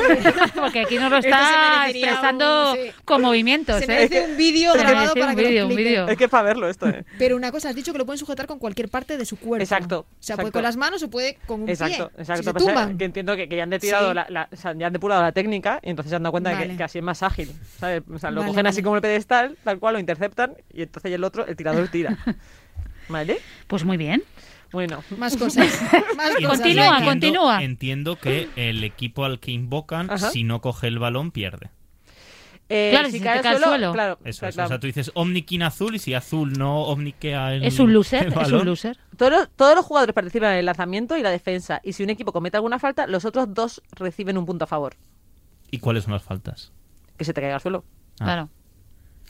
Porque 0.56 0.82
aquí 0.82 1.00
nos 1.00 1.10
lo 1.10 1.18
está 1.18 1.90
expresando 1.90 2.74
un- 2.74 2.78
sí. 2.78 2.92
con 3.06 3.22
movimientos, 3.24 3.80
Se 3.80 3.86
¿eh? 3.86 3.88
merece 3.88 4.25
un 4.30 4.38
vídeo 4.38 4.74
grabado 4.74 5.13
para 5.16 5.30
un 5.32 5.36
que 5.36 5.42
lo 5.42 5.48
vídeo, 5.50 5.68
un 5.68 5.75
vídeo. 5.75 6.08
es 6.08 6.16
que 6.18 6.25
es 6.25 6.30
para 6.30 6.44
verlo 6.44 6.70
esto, 6.70 6.88
¿eh? 6.88 7.06
Pero 7.18 7.36
una 7.36 7.51
cosa, 7.51 7.70
has 7.70 7.75
dicho 7.75 7.92
que 7.92 7.98
lo 7.98 8.06
pueden 8.06 8.20
sujetar 8.20 8.46
con 8.46 8.60
cualquier 8.60 8.88
parte 8.90 9.18
de 9.18 9.25
su 9.25 9.38
cuerpo. 9.38 9.63
Exacto, 9.63 10.06
O 10.20 10.24
sea, 10.24 10.36
exacto. 10.36 10.41
puede 10.44 10.51
con 10.51 10.63
las 10.63 10.77
manos 10.77 11.01
o 11.03 11.10
puede 11.10 11.38
con 11.48 11.63
un 11.63 11.70
Exacto, 11.70 12.10
pie. 12.10 12.22
exacto. 12.22 12.51
Si 12.60 12.65
tumban. 12.65 12.98
que 12.98 13.06
entiendo 13.06 13.36
que, 13.36 13.50
que 13.50 13.56
ya 13.56 13.63
han 13.63 13.72
depurado 13.72 14.10
Sí. 14.10 14.15
la, 14.15 14.25
la- 14.30 14.50
o 14.51 14.56
sea, 14.56 14.74
ya 14.77 14.88
han 14.88 14.94
depurado 14.94 15.22
la 15.24 15.32
técnica 15.32 15.80
y 15.82 15.89
entonces 15.89 16.12
se 16.12 16.15
han 16.15 16.24
dado 16.24 16.32
cuenta 16.32 16.51
de 16.56 16.68
que, 16.68 16.77
que 16.77 16.84
así 16.84 17.00
es 17.00 17.03
más 17.03 17.24
ágil. 17.24 17.51
¿sabes? 17.80 18.03
O 18.13 18.20
sea, 18.20 18.30
lo 18.30 18.41
Vale, 18.41 18.51
cogen 18.51 18.68
así 18.68 18.84
como 18.84 18.96
el 18.98 19.01
pedestal, 19.01 19.58
tal 19.63 19.80
cual, 19.80 19.94
lo 19.96 20.00
interceptan 20.00 20.53
y 20.72 20.84
entonces 20.84 21.12
el 21.12 21.24
otro, 21.24 21.46
el 21.48 21.56
tirador 21.56 21.88
tira. 21.88 22.18
¿Vale? 23.10 23.39
Pues 23.68 23.84
muy 23.84 23.98
bien. 23.98 24.24
Bueno, 24.72 25.03
Más 25.18 25.36
cosas. 25.36 25.68
Más 26.15 26.36
cosas. 26.36 26.48
Continúa, 26.60 26.91
venga. 27.00 27.06
continúa. 27.06 27.63
Entiendo 27.63 28.18
que 28.18 28.48
el 28.56 28.84
equipo 28.84 29.25
al 29.25 29.39
que 29.39 29.51
invocan, 29.51 30.10
Ajá. 30.10 30.30
si 30.30 30.44
no 30.44 30.62
coge 30.62 30.88
el 30.88 30.98
balón, 31.00 31.32
pierde. 31.32 31.72
Eh, 32.74 32.90
Claro, 32.92 33.10
si 33.10 33.20
cae 33.20 33.40
al 33.40 33.58
suelo. 33.60 33.92
claro, 33.94 34.18
Eso 34.24 34.48
claro. 34.50 34.66
O 34.66 34.68
sea, 34.70 34.80
tú 34.80 34.88
dices 34.88 35.12
Omnikin 35.13 35.63
azul 35.63 35.96
y 35.96 36.00
si 36.00 36.13
azul 36.13 36.54
no 36.54 36.84
omniquea 36.84 37.54
el 37.56 37.63
Es 37.63 37.80
un 37.80 37.92
loser, 37.94 38.28
el 38.28 38.34
es 38.42 38.51
un 38.51 38.66
loser. 38.66 38.98
Todos 39.18 39.32
los, 39.32 39.50
todos 39.56 39.75
los 39.75 39.86
jugadores 39.86 40.13
participan 40.16 40.54
en 40.54 40.60
el 40.60 40.66
lanzamiento 40.66 41.18
y 41.18 41.22
la 41.22 41.30
defensa. 41.30 41.82
Y 41.84 41.94
si 41.94 42.04
un 42.04 42.10
equipo 42.10 42.32
comete 42.32 42.58
alguna 42.58 42.80
falta, 42.80 43.08
los 43.08 43.25
otros 43.25 43.54
dos 43.54 43.82
reciben 43.92 44.38
un 44.38 44.46
punto 44.46 44.63
a 44.63 44.68
favor. 44.68 44.96
¿Y 45.70 45.80
cuáles 45.80 46.04
son 46.06 46.13
las 46.13 46.24
faltas? 46.24 46.72
Que 47.18 47.25
se 47.25 47.34
te 47.34 47.42
caiga 47.42 47.56
al 47.56 47.62
suelo. 47.62 47.84
Ah. 48.20 48.25
Claro. 48.25 48.50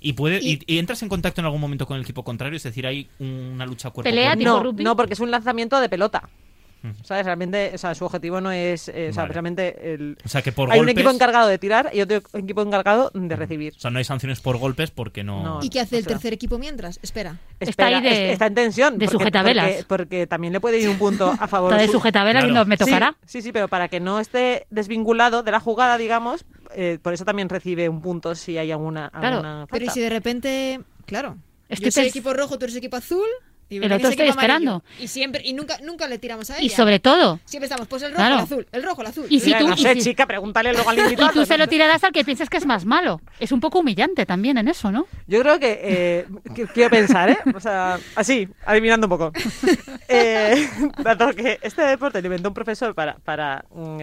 ¿Y, 0.03 0.13
puede, 0.13 0.39
Y- 0.41 0.53
y, 0.65 0.75
y 0.75 0.77
entras 0.79 1.03
en 1.03 1.09
contacto 1.09 1.41
en 1.41 1.45
algún 1.45 1.61
momento 1.61 1.85
con 1.85 1.95
el 1.97 2.03
equipo 2.03 2.23
contrario? 2.23 2.57
Es 2.57 2.63
decir, 2.63 2.87
hay 2.87 3.07
una 3.19 3.65
lucha 3.67 3.91
cuerpo 3.91 4.09
a 4.09 4.11
Pelea, 4.11 4.29
cuerpo? 4.29 4.39
tipo 4.39 4.49
No, 4.51 4.63
rugby. 4.63 4.83
no, 4.83 4.95
porque 4.95 5.13
es 5.13 5.19
un 5.19 5.29
lanzamiento 5.29 5.79
de 5.79 5.89
pelota. 5.89 6.27
¿Sabes? 7.03 7.25
Realmente, 7.25 7.71
o 7.75 7.77
sea, 7.77 7.93
su 7.93 8.05
objetivo 8.05 8.41
no 8.41 8.51
es. 8.51 8.87
eh, 8.89 9.09
o 9.09 9.13
sea, 9.13 9.23
Vale. 9.23 9.33
realmente. 9.33 9.93
El... 9.93 10.17
O 10.25 10.27
sea, 10.27 10.41
que 10.41 10.51
por 10.51 10.71
Hay 10.71 10.79
un 10.79 10.85
golpes... 10.85 10.99
equipo 11.01 11.13
encargado 11.13 11.47
de 11.47 11.57
tirar 11.59 11.91
y 11.93 12.01
otro 12.01 12.21
equipo 12.33 12.61
encargado 12.63 13.11
de 13.13 13.35
recibir. 13.35 13.73
O 13.77 13.79
sea, 13.79 13.91
no 13.91 13.99
hay 13.99 14.03
sanciones 14.03 14.41
por 14.41 14.57
golpes 14.57 14.89
porque 14.91 15.23
no... 15.23 15.43
No. 15.43 15.59
¿Y 15.61 15.69
qué 15.69 15.79
hace 15.79 15.95
O 15.95 15.99
el 15.99 16.05
sea- 16.05 16.13
tercer 16.13 16.33
equipo 16.33 16.57
mientras? 16.57 16.99
Espera. 17.03 17.37
Está 17.59 17.85
ahí 17.87 18.01
de- 18.01 18.25
es- 18.27 18.33
está 18.33 18.47
en 18.47 18.55
tensión. 18.55 18.97
de 18.97 19.05
porque- 19.05 19.17
sujetavelas. 19.19 19.67
Porque, 19.71 19.85
porque 19.87 20.27
también 20.27 20.53
le 20.53 20.59
puede 20.59 20.79
ir 20.79 20.89
un 20.89 20.97
punto 20.97 21.33
a 21.39 21.47
favor. 21.47 21.71
Está 21.71 21.81
de 21.81 21.87
su- 21.87 21.93
sujetavela 21.93 22.39
Claro. 22.39 22.53
viendo, 22.53 22.65
me 22.65 22.77
Sí, 22.77 22.85
tocará. 22.85 23.15
Sí, 23.25 23.41
sí, 23.41 23.51
pero 23.51 23.67
para 23.67 23.87
que 23.87 23.99
no 23.99 24.19
esté 24.19 24.65
desvinculado 24.71 25.43
de 25.43 25.51
la 25.51 25.59
jugada, 25.59 25.97
digamos, 25.97 26.45
eh, 26.73 26.97
por 27.01 27.13
eso 27.13 27.25
también 27.25 27.47
recibe 27.49 27.89
un 27.89 28.01
punto 28.01 28.33
si 28.33 28.57
hay 28.57 28.71
alguna, 28.71 29.09
Claro. 29.11 29.35
alguna 29.37 29.67
Pero 29.69 29.83
¿y 29.83 29.87
falta. 29.87 29.93
si 29.93 29.99
de 30.01 30.09
repente... 30.09 30.79
Claro. 31.05 31.37
Estoy 31.69 31.85
yo 31.85 31.91
soy 31.91 32.07
equipo 32.07 32.33
rojo, 32.33 32.57
tú 32.57 32.65
eres 32.65 32.75
equipo 32.75 32.97
azul... 32.97 33.27
Y 33.71 33.77
El 33.77 33.91
otro 33.93 34.07
es 34.09 34.11
estoy 34.11 34.27
esperando. 34.27 34.83
Y 34.99 35.07
siempre 35.07 35.41
y 35.45 35.53
nunca 35.53 35.77
nunca 35.81 36.07
le 36.07 36.19
tiramos 36.19 36.49
a 36.49 36.57
ella. 36.57 36.65
Y 36.65 36.69
sobre 36.69 36.99
todo, 36.99 37.39
Siempre 37.45 37.65
estamos, 37.67 37.87
pues 37.87 38.03
el 38.03 38.11
rojo, 38.11 38.17
Claro. 38.19 38.35
el 38.35 38.41
azul, 38.41 38.67
el 38.71 38.83
rojo, 38.83 39.01
el 39.01 39.07
azul. 39.07 39.25
Y 39.29 39.39
si 39.39 39.53
tú- 39.53 39.67
no 39.67 39.75
y 39.75 39.77
sé, 39.77 39.93
si- 39.95 40.01
chica, 40.01 40.25
pregúntale 40.27 40.73
luego 40.73 40.89
al 40.89 40.97
y 40.99 41.01
invitado. 41.01 41.31
tú 41.33 41.45
se 41.45 41.57
lo 41.57 41.67
tirarás 41.67 42.03
al 42.03 42.11
que 42.11 42.23
pienses 42.25 42.49
que 42.49 42.57
es 42.57 42.65
más 42.65 42.85
malo. 42.85 43.21
Es 43.39 43.51
un 43.51 43.59
poco 43.61 43.79
humillante 43.79 44.25
también 44.25 44.57
en 44.57 44.67
eso, 44.67 44.91
¿no? 44.91 45.07
Yo 45.27 45.41
creo 45.41 45.57
que, 45.59 45.79
eh, 45.81 46.25
que- 46.53 46.67
quiero 46.67 46.89
pensar, 46.89 47.29
¿eh? 47.29 47.37
O 47.55 47.59
sea, 47.59 47.97
así, 48.15 48.47
adivinando 48.65 49.07
un 49.07 49.09
poco. 49.17 49.31
Eh, 50.13 50.67
dado 51.03 51.31
que 51.33 51.57
este 51.61 51.83
deporte 51.83 52.21
lo 52.21 52.27
inventó 52.27 52.49
un 52.49 52.53
profesor 52.53 52.93
para, 52.93 53.15
para 53.23 53.63
mm, 53.73 54.01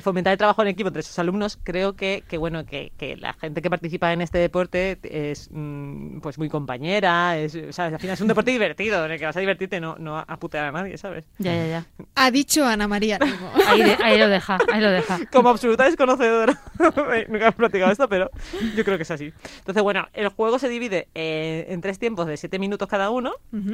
fomentar 0.00 0.30
el 0.32 0.38
trabajo 0.38 0.62
en 0.62 0.68
equipo 0.68 0.86
entre 0.88 1.02
sus 1.02 1.18
alumnos, 1.18 1.58
creo 1.64 1.94
que, 1.94 2.22
que 2.28 2.38
bueno, 2.38 2.64
que, 2.64 2.92
que 2.96 3.16
la 3.16 3.32
gente 3.34 3.60
que 3.60 3.68
participa 3.68 4.12
en 4.12 4.20
este 4.22 4.38
deporte 4.38 4.98
es 5.02 5.48
mm, 5.50 6.20
pues 6.20 6.38
muy 6.38 6.48
compañera, 6.48 7.36
es, 7.38 7.56
o 7.56 7.72
sea, 7.72 7.86
al 7.86 7.98
final 7.98 8.14
es 8.14 8.20
un 8.20 8.28
deporte 8.28 8.52
divertido, 8.52 8.91
en 9.04 9.10
el 9.12 9.18
que 9.18 9.24
vas 9.26 9.36
a 9.36 9.40
divertirte, 9.40 9.80
no, 9.80 9.96
no 9.98 10.18
a 10.18 10.36
putear 10.38 10.66
a 10.66 10.72
nadie, 10.72 10.96
¿sabes? 10.98 11.24
Ya, 11.38 11.54
ya, 11.54 11.66
ya. 11.66 11.86
Ha 12.14 12.30
dicho 12.30 12.64
Ana 12.64 12.88
María. 12.88 13.18
Ahí, 13.68 13.82
de- 13.82 13.96
ahí 14.02 14.18
lo 14.18 14.28
deja, 14.28 14.58
ahí 14.72 14.80
lo 14.80 14.90
deja. 14.90 15.18
Como 15.32 15.48
absoluta 15.48 15.84
desconocedora, 15.84 16.60
nunca 17.28 17.48
he 17.48 17.52
platicado 17.52 17.92
esto, 17.92 18.08
pero 18.08 18.30
yo 18.76 18.84
creo 18.84 18.96
que 18.96 19.02
es 19.04 19.10
así. 19.10 19.32
Entonces, 19.58 19.82
bueno, 19.82 20.06
el 20.12 20.28
juego 20.28 20.58
se 20.58 20.68
divide 20.68 21.08
eh, 21.14 21.66
en 21.68 21.80
tres 21.80 21.98
tiempos 21.98 22.26
de 22.26 22.36
siete 22.36 22.58
minutos 22.58 22.88
cada 22.88 23.10
uno 23.10 23.32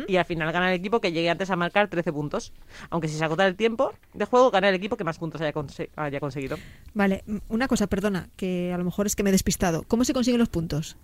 y 0.08 0.16
al 0.16 0.24
final 0.24 0.52
gana 0.52 0.68
el 0.72 0.78
equipo 0.78 1.00
que 1.00 1.12
llegue 1.12 1.30
antes 1.30 1.50
a 1.50 1.56
marcar 1.56 1.88
13 1.88 2.12
puntos. 2.12 2.52
Aunque 2.90 3.08
si 3.08 3.16
se 3.16 3.24
agota 3.24 3.46
el 3.46 3.56
tiempo 3.56 3.92
de 4.14 4.24
juego, 4.24 4.50
gana 4.50 4.68
el 4.68 4.74
equipo 4.74 4.96
que 4.96 5.04
más 5.04 5.18
puntos 5.18 5.40
haya, 5.40 5.52
conse- 5.52 5.90
haya 5.96 6.20
conseguido. 6.20 6.56
Vale, 6.94 7.24
una 7.48 7.68
cosa, 7.68 7.86
perdona, 7.86 8.28
que 8.36 8.72
a 8.72 8.78
lo 8.78 8.84
mejor 8.84 9.06
es 9.06 9.16
que 9.16 9.22
me 9.22 9.30
he 9.30 9.32
despistado. 9.32 9.84
¿Cómo 9.88 10.04
se 10.04 10.12
consiguen 10.12 10.38
los 10.40 10.48
puntos? 10.48 10.96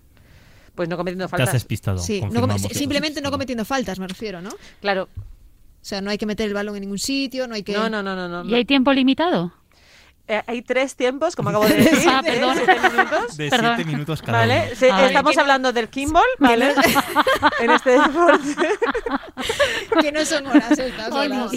Pues 0.75 0.89
no 0.89 0.97
cometiendo 0.97 1.23
Te 1.23 1.35
has 1.35 1.39
faltas. 1.39 1.53
despistado. 1.53 1.97
sí, 1.99 2.21
no 2.21 2.29
te 2.47 2.53
has 2.53 2.61
simplemente 2.61 3.21
no 3.21 3.29
despistado. 3.29 3.31
cometiendo 3.31 3.65
faltas, 3.65 3.97
me 3.99 4.07
refiero, 4.07 4.41
¿no? 4.41 4.49
O 4.49 4.57
Claro. 4.81 5.07
sea, 5.81 6.01
no 6.01 6.09
hay 6.09 6.17
que 6.17 6.25
meter 6.25 6.47
el 6.47 6.53
balón 6.53 6.75
en 6.75 6.81
ningún 6.81 6.99
sitio, 6.99 7.47
no 7.47 7.55
hay 7.55 7.63
que... 7.63 7.73
No, 7.73 7.89
no, 7.89 8.03
no, 8.03 8.15
no. 8.15 8.43
no, 8.43 8.49
¿Y 8.49 8.53
hay 8.55 8.65
tiempo 8.65 8.91
limitado? 8.93 9.53
Eh, 10.27 10.41
hay 10.47 10.61
tres 10.63 10.95
tiempos, 10.95 11.35
como 11.35 11.49
acabo 11.49 11.65
de 11.67 11.75
decir. 11.75 12.09
Ah, 12.11 12.21
de 12.23 12.31
siete 12.31 12.79
minutos. 12.89 13.37
De 13.37 13.49
Perdón. 13.49 13.73
siete 13.75 13.91
minutos 13.91 14.21
cada 14.23 14.39
¿Vale? 14.39 14.63
uno. 14.67 14.75
Se- 14.75 14.91
Ah, 14.91 15.05
estamos 15.07 15.37
hablando 15.37 15.71
del 15.71 15.89
kimball, 15.89 16.23
¿vale? 16.39 16.73
en 17.61 17.69
este 17.69 17.91
deporte. 17.91 18.69
que 20.01 20.11
no 20.11 20.25
son 20.25 20.47
horas 20.47 20.71
estas 20.77 21.11
horas. 21.11 21.51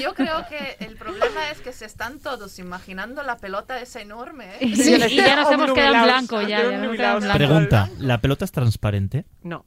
Yo 0.00 0.14
creo 0.14 0.46
que 0.48 0.76
el 0.84 0.96
problema 0.96 1.50
es 1.50 1.60
que 1.60 1.72
se 1.72 1.84
están 1.84 2.18
todos 2.20 2.58
imaginando 2.58 3.22
la 3.22 3.36
pelota 3.38 3.80
esa 3.80 4.00
enorme. 4.00 4.46
¿eh? 4.56 4.58
Y, 4.60 4.82
y 4.82 5.16
ya 5.16 5.36
nos 5.36 5.50
hemos 5.50 5.72
quedado 5.72 5.94
en 5.96 6.02
blanco, 6.04 6.42
ya, 6.42 6.48
ya 6.48 6.62
nos 6.64 6.72
hemos 6.74 6.96
quedado 6.96 7.18
en 7.18 7.24
blanco. 7.24 7.38
Pregunta, 7.38 7.90
¿la 7.98 8.20
pelota 8.20 8.44
es 8.44 8.52
transparente? 8.52 9.24
No. 9.42 9.64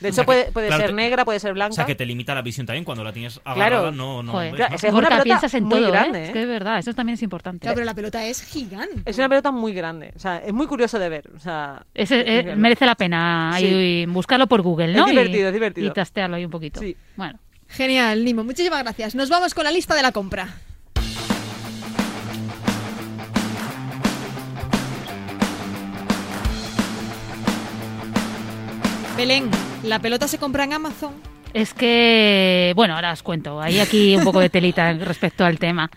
De 0.00 0.08
hecho, 0.08 0.24
puede, 0.24 0.52
puede 0.52 0.66
claro, 0.68 0.82
ser 0.82 0.90
te- 0.90 0.96
negra, 0.96 1.24
puede 1.24 1.40
ser 1.40 1.54
blanca. 1.54 1.72
O 1.72 1.74
sea, 1.76 1.86
que 1.86 1.94
te 1.94 2.04
limita 2.04 2.34
la 2.34 2.42
visión 2.42 2.66
también 2.66 2.84
cuando 2.84 3.02
la 3.04 3.12
tienes 3.12 3.40
agarrada, 3.44 3.68
Claro. 3.82 3.92
no, 3.92 4.22
no 4.22 4.32
Joder, 4.32 4.54
Claro, 4.54 4.74
ese- 4.74 4.88
es 4.88 4.92
una 4.92 5.08
pelota 5.08 5.24
piensas 5.24 5.54
en 5.54 5.64
muy 5.64 5.80
todo, 5.80 5.90
grande, 5.92 6.18
¿eh? 6.18 6.22
¿eh? 6.22 6.26
Es 6.26 6.32
que 6.32 6.42
es 6.42 6.48
verdad, 6.48 6.78
eso 6.78 6.92
también 6.94 7.14
es 7.14 7.22
importante. 7.22 7.60
Claro, 7.62 7.74
pero 7.76 7.84
la 7.86 7.94
pelota 7.94 8.24
es 8.24 8.42
gigante. 8.42 9.02
Es 9.04 9.16
una 9.18 9.28
pelota 9.28 9.50
muy 9.50 9.72
grande. 9.72 10.12
O 10.14 10.18
sea, 10.18 10.38
es 10.38 10.52
muy 10.52 10.66
curioso 10.66 10.98
de 10.98 11.08
ver. 11.08 11.30
O 11.36 11.38
sea, 11.40 11.84
eh, 11.94 12.02
es- 12.48 12.56
merece 12.56 12.84
la 12.86 12.94
pena 12.94 13.54
ahí 13.54 14.04
buscarlo 14.06 14.46
por 14.46 14.62
Google, 14.62 14.90
Es 14.92 14.96
¿no? 14.96 15.06
divertido, 15.06 15.44
y, 15.44 15.46
es 15.46 15.52
divertido. 15.52 15.86
Y 15.88 15.90
tastearlo 15.92 16.36
ahí 16.36 16.44
un 16.44 16.50
poquito. 16.50 16.80
Sí. 16.80 16.96
Bueno. 17.16 17.38
Genial, 17.68 18.24
Nimo. 18.24 18.44
Muchísimas 18.44 18.82
gracias. 18.82 19.14
Nos 19.14 19.30
vamos 19.30 19.54
con 19.54 19.64
la 19.64 19.70
lista 19.70 19.94
de 19.94 20.02
la 20.02 20.12
compra. 20.12 20.48
Belén, 29.16 29.50
¿la 29.82 29.98
pelota 29.98 30.26
se 30.26 30.38
compra 30.38 30.64
en 30.64 30.72
Amazon? 30.72 31.31
Es 31.54 31.74
que, 31.74 32.72
bueno, 32.76 32.94
ahora 32.94 33.12
os 33.12 33.22
cuento. 33.22 33.60
Hay 33.60 33.78
aquí 33.78 34.16
un 34.16 34.24
poco 34.24 34.40
de 34.40 34.48
telita 34.48 34.92
respecto 35.00 35.44
al 35.44 35.58
tema. 35.58 35.90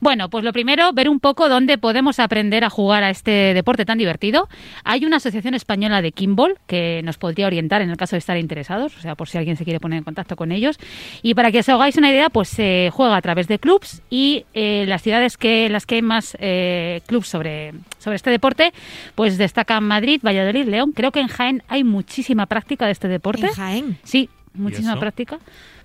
Bueno, 0.00 0.28
pues 0.30 0.44
lo 0.44 0.52
primero, 0.52 0.92
ver 0.92 1.08
un 1.08 1.20
poco 1.20 1.48
dónde 1.48 1.78
podemos 1.78 2.20
aprender 2.20 2.64
a 2.64 2.70
jugar 2.70 3.02
a 3.02 3.10
este 3.10 3.54
deporte 3.54 3.84
tan 3.84 3.98
divertido. 3.98 4.48
Hay 4.84 5.04
una 5.04 5.16
asociación 5.16 5.54
española 5.54 6.00
de 6.00 6.12
Kimball 6.12 6.58
que 6.66 7.00
nos 7.04 7.18
podría 7.18 7.46
orientar 7.46 7.82
en 7.82 7.90
el 7.90 7.96
caso 7.96 8.14
de 8.14 8.18
estar 8.18 8.36
interesados, 8.36 8.96
o 8.96 9.00
sea, 9.00 9.16
por 9.16 9.28
si 9.28 9.38
alguien 9.38 9.56
se 9.56 9.64
quiere 9.64 9.80
poner 9.80 9.98
en 9.98 10.04
contacto 10.04 10.36
con 10.36 10.52
ellos. 10.52 10.78
Y 11.22 11.34
para 11.34 11.50
que 11.50 11.60
os 11.60 11.68
hagáis 11.68 11.96
una 11.96 12.10
idea, 12.10 12.30
pues 12.30 12.48
se 12.48 12.90
juega 12.92 13.16
a 13.16 13.22
través 13.22 13.48
de 13.48 13.58
clubs 13.58 14.02
y 14.10 14.44
eh, 14.54 14.84
las 14.86 15.02
ciudades 15.02 15.36
que 15.36 15.68
las 15.68 15.86
que 15.86 15.96
hay 15.96 16.02
más 16.02 16.36
eh, 16.40 17.00
clubs 17.06 17.28
sobre, 17.28 17.72
sobre 17.98 18.16
este 18.16 18.30
deporte, 18.30 18.72
pues 19.14 19.38
destacan 19.38 19.84
Madrid, 19.84 20.20
Valladolid, 20.24 20.68
León. 20.68 20.92
Creo 20.92 21.10
que 21.10 21.20
en 21.20 21.28
Jaén 21.28 21.62
hay 21.68 21.82
muchísima 21.84 22.46
práctica 22.46 22.86
de 22.86 22.92
este 22.92 23.08
deporte. 23.08 23.46
En 23.46 23.52
Jaén. 23.52 23.98
Sí, 24.04 24.28
muchísima 24.54 24.98
práctica. 24.98 25.38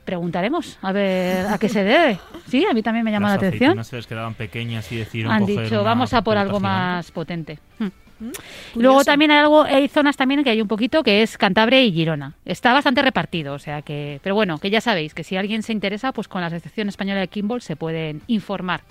Preguntaremos 0.04 0.78
a 0.82 0.92
ver 0.92 1.48
a 1.48 1.58
qué 1.58 1.68
se 1.68 1.84
debe. 1.84 2.20
Sí, 2.48 2.66
a 2.70 2.74
mí 2.74 2.84
también 2.84 3.04
me 3.04 3.12
llama 3.12 3.30
Las 3.32 3.42
la 3.42 3.48
atención. 3.48 3.84
se 3.84 3.96
les 3.96 4.06
quedaban 4.08 4.36
pequeñas 4.36 4.92
y 4.92 4.98
decidieron 4.98 5.32
Han 5.34 5.42
coger 5.42 5.64
dicho, 5.64 5.84
vamos 5.84 6.14
a 6.14 6.22
por 6.24 6.38
algo 6.38 6.60
gigante. 6.60 6.68
más 6.78 7.12
potente. 7.12 7.60
Hmm. 7.80 7.88
Curioso. 8.32 8.72
Luego 8.76 9.04
también 9.04 9.32
hay 9.32 9.38
algo, 9.40 9.64
hay 9.64 9.88
zonas 9.88 10.18
también 10.18 10.44
que 10.44 10.50
hay 10.50 10.62
un 10.62 10.68
poquito 10.68 11.04
que 11.04 11.22
es 11.24 11.38
Cantabria 11.38 11.82
y 11.82 11.92
Girona. 11.92 12.34
Está 12.46 12.74
bastante 12.74 13.02
repartido, 13.02 13.54
o 13.54 13.60
sea 13.60 13.82
que, 13.82 14.20
pero 14.24 14.36
bueno, 14.36 14.58
que 14.60 14.70
ya 14.70 14.82
sabéis 14.82 15.14
que 15.14 15.24
si 15.24 15.38
alguien 15.38 15.64
se 15.64 15.72
interesa, 15.74 16.12
pues 16.12 16.28
con 16.28 16.42
la 16.42 16.48
Asociación 16.48 16.90
Española 16.90 17.20
de 17.22 17.28
Kimball 17.28 17.62
se 17.62 17.76
pueden 17.76 18.22
informar. 18.28 18.82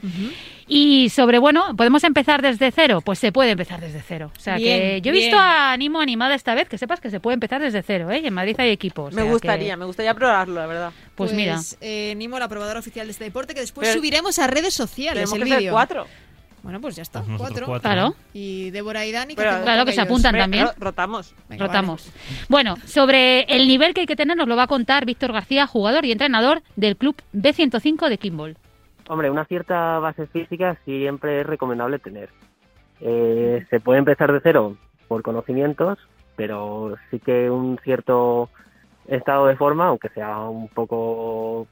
Y 0.67 1.09
sobre, 1.11 1.39
bueno, 1.39 1.77
¿podemos 1.77 2.05
empezar 2.05 2.41
desde 2.43 2.71
cero? 2.71 3.01
Pues 3.05 3.19
se 3.19 3.33
puede 3.33 3.51
empezar 3.51 3.81
desde 3.81 4.01
cero. 4.01 4.31
O 4.37 4.41
sea 4.41 4.57
Bien, 4.57 4.81
que 4.81 5.01
yo 5.03 5.11
he 5.11 5.13
bien. 5.13 5.25
visto 5.27 5.37
a 5.39 5.73
Animo 5.73 6.01
animada 6.01 6.35
esta 6.35 6.55
vez, 6.55 6.69
que 6.69 6.79
sepas 6.79 7.01
que 7.01 7.11
se 7.11 7.21
puede 7.21 7.35
empezar 7.35 7.61
desde 7.61 7.83
cero, 7.83 8.11
¿eh? 8.11 8.21
Y 8.21 8.27
en 8.27 8.35
Madrid 8.35 8.55
hay 8.59 8.71
equipos. 8.71 9.13
o 9.13 9.17
Me 9.17 9.23
gustaría, 9.25 9.73
que- 9.73 9.77
me 9.77 9.85
gustaría 9.85 10.15
probarlo, 10.15 10.55
la 10.61 10.67
verdad. 10.67 10.93
pues, 11.15 11.33
mira, 11.33 11.61
eh, 11.81 12.15
Nimo, 12.17 12.39
la 12.39 12.49
probadora 12.49 12.79
oficial 12.81 13.07
de 13.07 13.13
este 13.13 13.25
deporte, 13.25 13.55
que 13.55 13.61
después 13.61 13.87
Pero- 13.89 13.99
subiremos 14.01 14.39
a 14.39 14.47
redes 14.47 14.75
sociales 14.75 15.31
Tenemos 15.31 15.51
el 15.53 15.59
vídeo. 15.59 15.73
cuatro. 15.73 16.07
Bueno, 16.65 16.81
pues 16.81 16.97
ya 16.97 17.03
está, 17.03 17.23
Pues 17.23 17.37
cuatro. 17.39 17.67
cuatro. 17.67 17.83
claro, 17.83 18.15
Y 18.33 18.71
Débora 18.71 19.05
y 19.07 19.13
Dani, 19.13 19.35
Pero- 19.37 19.51
hacemos 19.51 19.65
Claro 19.67 19.85
que 19.85 19.93
se 19.93 20.01
ellos? 20.01 20.11
apuntan 20.11 20.35
también. 20.37 20.65
ro- 20.67 20.73
Rotamos. 20.79 21.35
Venga, 21.49 21.67
rotamos. 21.67 22.11
Bueno, 22.49 22.75
sobre 22.87 23.43
el 23.43 23.69
nivel 23.69 23.93
que 23.95 24.01
hay 24.01 24.07
que 24.07 24.17
tener 24.17 24.37
nos 24.37 24.49
lo 24.49 24.57
va 24.57 24.63
a 24.65 24.67
contar 24.67 25.05
Víctor 25.05 25.33
García, 25.33 25.67
jugador 25.67 26.05
y 26.07 26.13
entrenador 26.13 26.63
del 26.75 26.97
club 26.97 27.15
B105 27.35 28.09
de 28.09 28.19
Kimball. 28.19 28.57
Hombre, 29.09 29.31
una 29.31 29.45
cierta 29.45 29.99
base 29.99 30.27
física 30.27 30.79
siempre 30.87 31.43
es 31.43 31.47
recomendable 31.47 31.99
tener. 31.99 32.31
Eh, 33.01 33.67
se 33.69 33.79
puede 33.81 33.99
empezar 33.99 34.33
de 34.33 34.41
cero 34.43 34.77
por 35.07 35.23
conocimientos, 35.23 35.99
pero 36.37 36.97
sí 37.11 37.19
que 37.21 37.51
un 37.51 37.79
cierto 37.85 38.49
estado 39.07 39.47
de 39.49 39.57
forma, 39.57 39.89
aunque 39.89 40.09
sea 40.09 40.39
un 40.41 40.69
poco 40.69 41.67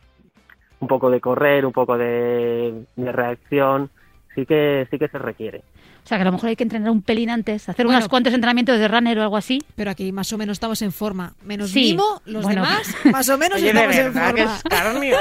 un 0.80 0.88
poco 0.88 1.08
de 1.10 1.20
correr, 1.20 1.64
un 1.64 1.72
poco 1.72 1.96
de, 1.96 2.84
de 2.96 3.12
reacción, 3.12 3.88
sí 4.34 4.46
que 4.46 4.86
sí 4.90 4.98
que 4.98 5.08
se 5.08 5.18
requiere. 5.18 5.62
O 6.04 6.08
sea, 6.08 6.18
que 6.18 6.22
a 6.22 6.24
lo 6.24 6.32
mejor 6.32 6.48
hay 6.48 6.56
que 6.56 6.64
entrenar 6.64 6.90
un 6.90 7.00
pelín 7.02 7.30
antes, 7.30 7.68
hacer 7.68 7.86
Bueno. 7.86 7.98
unos 7.98 8.08
cuantos 8.08 8.34
entrenamientos 8.34 8.76
de 8.78 8.88
runner 8.88 9.16
o 9.20 9.22
algo 9.22 9.36
así. 9.36 9.62
Pero 9.76 9.90
aquí 9.92 10.10
más 10.10 10.32
o 10.32 10.38
menos 10.38 10.54
estamos 10.56 10.82
en 10.82 10.90
forma. 10.92 11.34
Menos 11.44 11.70
Sí, 11.70 11.96
los 12.24 12.42
bueno. 12.42 12.62
demás, 12.62 12.92
más 13.12 13.28
o 13.28 13.38
menos 13.38 13.58
Oye, 13.58 13.72
de 13.72 13.78
estamos 13.78 13.96
en 13.96 14.12
verdad 14.14 14.34
que 14.34 14.42
forma. 14.42 14.56
es 14.56 14.62
carnio. 14.64 15.16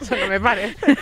Eso 0.00 0.16
no 0.16 0.26
me 0.28 0.40
parece. 0.40 0.76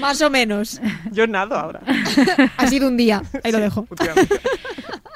Más 0.00 0.22
o 0.22 0.30
menos. 0.30 0.80
Yo 1.10 1.26
nado 1.26 1.56
ahora. 1.56 1.80
Ha 2.56 2.66
sido 2.68 2.86
un 2.86 2.96
día. 2.96 3.20
Ahí 3.42 3.50
lo 3.50 3.58
dejo. 3.58 3.84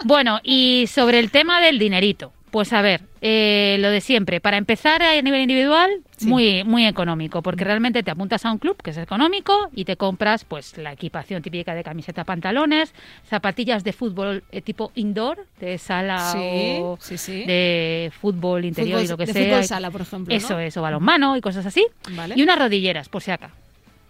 Bueno, 0.05 0.41
y 0.43 0.87
sobre 0.89 1.21
el 1.21 1.31
tema 1.31 1.61
del 1.61 1.79
dinerito. 1.79 2.33
Pues 2.53 2.73
a 2.75 2.83
ver, 2.83 3.01
eh, 3.23 3.79
lo 3.81 3.89
de 3.91 4.01
siempre. 4.03 4.39
Para 4.41 4.59
empezar 4.59 5.03
a 5.03 5.21
nivel 5.23 5.41
individual, 5.41 5.91
Sí. 6.19 6.27
muy, 6.29 6.63
muy 6.65 6.87
económico, 6.87 7.43
porque 7.43 7.65
realmente 7.65 8.03
te 8.03 8.11
apuntas 8.11 8.45
a 8.45 8.53
un 8.53 8.59
club 8.59 8.77
que 8.81 8.91
es 8.91 8.99
económico 8.99 9.71
y 9.75 9.87
te 9.87 9.97
compras 9.97 10.45
pues 10.45 10.77
la 10.77 10.93
equipación 10.93 11.43
típica 11.43 11.75
de 11.75 11.83
camiseta, 11.83 12.25
pantalones, 12.25 12.93
zapatillas 13.29 13.83
de 13.85 13.95
fútbol 13.95 14.45
eh, 14.53 14.61
tipo 14.61 14.93
indoor, 14.95 15.47
de 15.61 15.79
sala 15.79 16.19
Sí, 16.31 16.39
o 16.81 16.99
sí, 17.01 17.45
de 17.47 18.13
fútbol 18.21 18.67
interior 18.67 19.01
Fútbol- 19.01 19.05
y 19.05 19.09
lo 19.09 19.17
que 19.17 19.27
de 19.27 19.33
sea. 19.33 19.45
fútbol 19.47 19.65
sala, 19.65 19.91
por 19.91 20.03
ejemplo, 20.03 20.33
¿no? 20.33 20.37
Eso 20.37 20.59
es, 20.59 20.77
o 20.77 20.83
balonmano 20.83 21.37
y 21.37 21.41
cosas 21.41 21.65
así. 21.65 21.87
Vale. 22.11 22.35
Y 22.37 22.43
unas 22.43 22.59
rodilleras, 22.59 23.09
por 23.09 23.23
si 23.23 23.31
acá. 23.31 23.51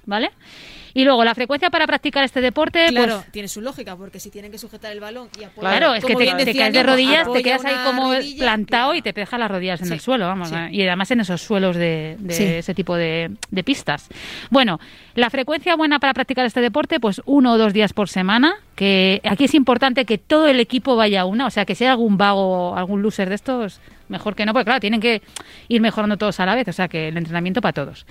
¿Vale? 0.05 0.33
Y 0.95 1.05
luego, 1.05 1.25
la 1.25 1.35
frecuencia 1.35 1.71
para 1.71 1.87
practicar 1.87 2.25
este 2.25 2.41
deporte, 2.41 2.87
Claro, 2.89 3.17
pues 3.21 3.33
tiene 3.33 3.49
su 3.49 3.61
lógica, 3.61 3.97
porque 3.97 4.21
si 4.21 4.31
tienen 4.31 4.51
que 4.53 4.59
sujetar 4.59 4.93
el 4.93 5.01
balón 5.01 5.29
y 5.41 5.45
apoyar. 5.45 5.79
Claro, 5.79 5.95
es 5.95 6.05
que 6.05 6.15
te, 6.15 6.55
caes 6.55 6.73
de 6.73 6.83
rodillas, 6.83 7.33
te 7.33 7.43
quedas 7.43 7.65
ahí 7.65 7.75
como 7.85 8.13
rodilla, 8.13 8.39
plantado 8.39 8.91
claro. 8.91 8.95
y 8.99 9.03
te 9.03 9.13
dejas 9.13 9.41
las 9.41 9.51
rodillas 9.51 9.81
en 9.81 9.87
Sí, 9.89 9.93
el 9.95 10.01
suelo, 10.01 10.27
vamos. 10.27 10.49
sí. 10.51 10.55
¿eh? 10.55 10.69
Y 10.73 10.83
además 10.87 11.11
en 11.11 11.21
esos 11.21 11.41
suelos 11.41 11.77
de, 11.77 12.17
de 12.19 12.35
Sí. 12.35 12.45
ese 12.45 12.75
tipo 12.75 12.97
de, 12.97 13.31
de 13.51 13.65
pistas. 13.65 14.09
Bueno, 14.51 14.81
la 15.15 15.31
frecuencia 15.31 15.77
buena 15.77 15.99
para 15.99 16.15
practicar 16.15 16.47
este 16.47 16.61
deporte, 16.61 17.01
pues 17.01 17.21
uno 17.25 17.53
o 17.53 17.59
dos 17.59 17.73
días 17.73 17.93
por 17.93 18.09
semana, 18.09 18.55
que 18.75 19.21
aquí 19.25 19.45
es 19.45 19.55
importante 19.55 20.05
que 20.05 20.19
todo 20.19 20.47
el 20.47 20.61
equipo 20.61 20.97
vaya 20.97 21.23
a 21.23 21.25
una, 21.25 21.47
o 21.47 21.51
sea, 21.51 21.65
que 21.65 21.75
si 21.75 21.85
hay 21.85 21.91
algún 21.91 22.17
vago, 22.17 22.77
algún 22.77 23.03
loser 23.03 23.29
de 23.29 23.35
estos, 23.35 23.81
mejor 24.09 24.35
que 24.35 24.47
no, 24.47 24.53
porque 24.53 24.67
claro, 24.67 24.81
tienen 24.81 25.01
que 25.01 25.23
ir 25.69 25.81
mejorando 25.81 26.17
todos 26.17 26.39
a 26.41 26.47
la 26.47 26.55
vez, 26.55 26.69
o 26.69 26.73
sea, 26.73 26.89
que 26.89 27.09
el 27.09 27.17
entrenamiento 27.17 27.61
para 27.61 27.73
todos. 27.73 28.07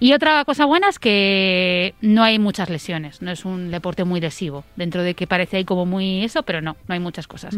Y 0.00 0.12
otra 0.12 0.44
cosa 0.44 0.64
buena 0.64 0.88
es 0.88 0.98
que 0.98 1.94
no 2.00 2.22
hay 2.22 2.38
muchas 2.38 2.68
lesiones, 2.70 3.22
no 3.22 3.30
es 3.30 3.44
un 3.44 3.70
deporte 3.70 4.04
muy 4.04 4.20
lesivo, 4.20 4.64
dentro 4.76 5.02
de 5.02 5.14
que 5.14 5.26
parece 5.26 5.56
ahí 5.56 5.64
como 5.64 5.86
muy 5.86 6.24
eso, 6.24 6.42
pero 6.42 6.60
no, 6.60 6.76
no 6.86 6.94
hay 6.94 7.00
muchas 7.00 7.26
cosas. 7.26 7.56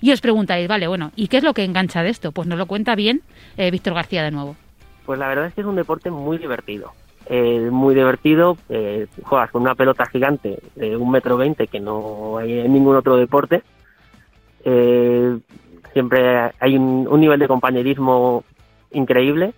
Y 0.00 0.12
os 0.12 0.20
preguntaréis, 0.20 0.68
vale, 0.68 0.86
bueno, 0.86 1.12
¿y 1.16 1.28
qué 1.28 1.38
es 1.38 1.42
lo 1.42 1.54
que 1.54 1.64
engancha 1.64 2.02
de 2.02 2.10
esto? 2.10 2.32
Pues 2.32 2.46
nos 2.48 2.58
lo 2.58 2.66
cuenta 2.66 2.94
bien 2.94 3.22
eh, 3.56 3.70
Víctor 3.70 3.94
García 3.94 4.22
de 4.22 4.30
nuevo. 4.30 4.56
Pues 5.06 5.18
la 5.18 5.28
verdad 5.28 5.46
es 5.46 5.54
que 5.54 5.62
es 5.62 5.66
un 5.66 5.76
deporte 5.76 6.10
muy 6.10 6.38
divertido. 6.38 6.92
Eh, 7.32 7.70
muy 7.70 7.94
divertido, 7.94 8.56
eh, 8.68 9.06
juegas 9.22 9.52
con 9.52 9.62
una 9.62 9.76
pelota 9.76 10.04
gigante 10.06 10.58
de 10.74 10.96
un 10.96 11.12
metro 11.12 11.36
veinte 11.36 11.68
que 11.68 11.78
no 11.78 12.38
hay 12.38 12.58
en 12.58 12.72
ningún 12.72 12.96
otro 12.96 13.16
deporte. 13.16 13.62
Eh, 14.64 15.38
siempre 15.92 16.50
hay 16.58 16.76
un, 16.76 17.20
nivel 17.20 17.38
de 17.38 17.46
compañerismo 17.46 18.42
increíble. 18.90 19.54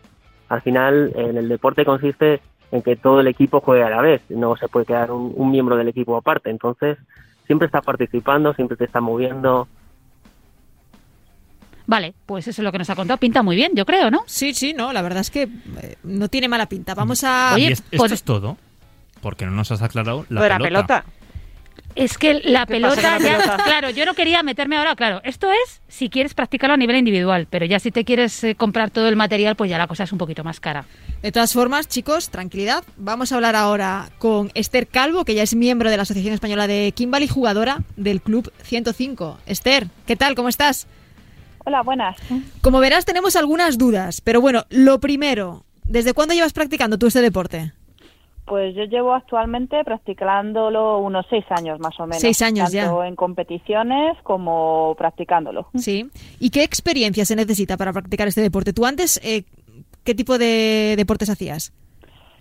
Al 0.51 0.61
final, 0.61 1.13
en 1.15 1.39
el 1.39 1.49
deporte 1.49 1.87
consiste 1.87 2.43
en 2.73 2.83
que 2.83 2.95
todo 2.95 3.21
el 3.21 3.27
equipo 3.27 3.63
juegue 3.63 3.85
a 3.85 3.89
la 3.89 4.03
vez, 4.03 4.21
no 4.29 4.55
se 4.57 4.69
puede 4.69 4.85
quedar 4.85 5.11
un, 5.11 5.33
un 5.35 5.51
miembro 5.51 5.79
del 5.79 5.89
equipo 5.89 6.15
aparte. 6.15 6.51
Entonces, 6.51 6.99
siempre 7.47 7.65
está 7.65 7.81
participando, 7.81 8.53
siempre 8.53 8.77
te 8.77 8.85
está 8.85 9.01
moviendo. 9.01 9.67
Vale, 11.87 12.15
pues 12.27 12.47
eso 12.49 12.61
es 12.63 12.65
lo 12.65 12.73
que 12.73 12.79
nos 12.79 12.89
ha 12.91 12.95
contado, 12.97 13.19
pinta 13.19 13.43
muy 13.43 13.57
bien, 13.57 13.73
yo 13.75 13.85
creo, 13.85 14.11
¿no? 14.11 14.23
Sí, 14.27 14.55
sí, 14.55 14.73
no, 14.73 14.93
la 14.93 15.03
verdad 15.03 15.21
es 15.21 15.31
que 15.31 15.43
eh, 15.83 15.97
no 16.05 16.29
tiene 16.29 16.49
mala 16.49 16.67
pinta. 16.67 16.95
Vamos 16.95 17.25
a. 17.25 17.53
Oye, 17.55 17.65
y 17.69 17.73
es- 17.73 17.79
esto 17.81 17.97
pues- 17.97 18.13
es 18.13 18.23
todo. 18.23 18.57
Porque 19.21 19.45
no 19.47 19.53
nos 19.53 19.71
has 19.71 19.83
aclarado 19.83 20.27
la 20.29 20.35
Lo 20.41 20.43
de 20.43 20.49
la 20.49 20.59
pelota. 20.59 20.87
pelota. 21.03 21.05
Es 21.95 22.17
que 22.17 22.35
la 22.35 22.65
¿Qué 22.67 22.81
pasa 22.81 22.97
pelota, 22.97 23.03
ya, 23.19 23.19
pelota? 23.39 23.57
claro, 23.65 23.91
yo 23.91 24.07
no 24.07 24.15
quería 24.15 24.43
meterme 24.43 24.79
ahora, 24.79 24.97
claro, 24.97 25.21
esto 25.25 25.49
es 25.53 25.83
si 25.89 26.09
quieres 26.09 26.33
practicarlo 26.33 26.73
a 26.73 26.77
nivel 26.79 26.97
individual, 26.97 27.47
pero 27.51 27.67
ya 27.67 27.79
si 27.81 27.91
te 27.91 28.05
quieres 28.05 28.43
eh, 28.45 28.55
comprar 28.55 28.91
todo 28.91 29.09
el 29.09 29.17
material, 29.17 29.57
pues 29.57 29.69
ya 29.71 29.77
la 29.77 29.87
cosa 29.87 30.05
es 30.05 30.13
un 30.13 30.17
poquito 30.19 30.43
más 30.43 30.59
cara. 30.59 30.87
De 31.21 31.31
todas 31.33 31.53
formas, 31.53 31.89
chicos, 31.89 32.31
tranquilidad. 32.31 32.83
Vamos 32.97 33.31
a 33.31 33.35
hablar 33.35 33.57
ahora 33.57 34.09
con 34.19 34.51
Esther 34.55 34.87
Calvo, 34.89 35.25
que 35.27 35.35
ya 35.35 35.43
es 35.43 35.55
miembro 35.55 35.91
de 35.91 35.97
la 35.99 36.05
Asociación 36.05 36.33
Española 36.33 36.67
de 36.67 36.93
Kimball 36.97 37.25
y 37.25 37.29
jugadora 37.29 37.83
del 37.97 38.23
Club 38.23 38.51
105. 38.63 39.39
Esther, 39.47 39.89
¿qué 40.07 40.17
tal? 40.17 40.35
¿Cómo 40.35 40.49
estás? 40.49 40.87
Hola, 41.65 41.83
buenas. 41.83 42.17
Como 42.61 42.81
verás, 42.81 43.05
tenemos 43.05 43.37
algunas 43.37 43.79
dudas, 43.79 44.21
pero 44.21 44.41
bueno, 44.41 44.63
lo 44.71 44.99
primero, 44.99 45.63
¿desde 45.85 46.15
cuándo 46.15 46.35
llevas 46.35 46.53
practicando 46.53 46.99
tú 46.99 47.07
este 47.07 47.23
deporte? 47.23 47.73
Pues 48.45 48.75
yo 48.75 48.83
llevo 48.85 49.15
actualmente 49.15 49.85
practicándolo 49.85 50.99
unos 50.99 51.25
seis 51.31 51.45
años 51.51 51.79
más 51.79 51.99
o 52.01 52.03
menos. 52.03 52.21
Seis 52.21 52.43
años 52.43 52.73
ya. 52.73 52.87
Tanto 52.87 53.05
en 53.05 53.15
competiciones 53.15 54.17
como 54.25 54.97
practicándolo. 54.99 55.69
Sí. 55.77 56.11
¿Y 56.41 56.51
qué 56.51 56.65
experiencia 56.65 57.25
se 57.25 57.37
necesita 57.37 57.77
para 57.77 57.93
practicar 57.93 58.27
este 58.27 58.41
deporte? 58.41 58.73
¿Tú 58.73 58.85
antes 58.85 59.21
eh, 59.23 59.45
qué 60.03 60.15
tipo 60.15 60.39
de 60.39 60.95
deportes 60.97 61.31
hacías? 61.31 61.73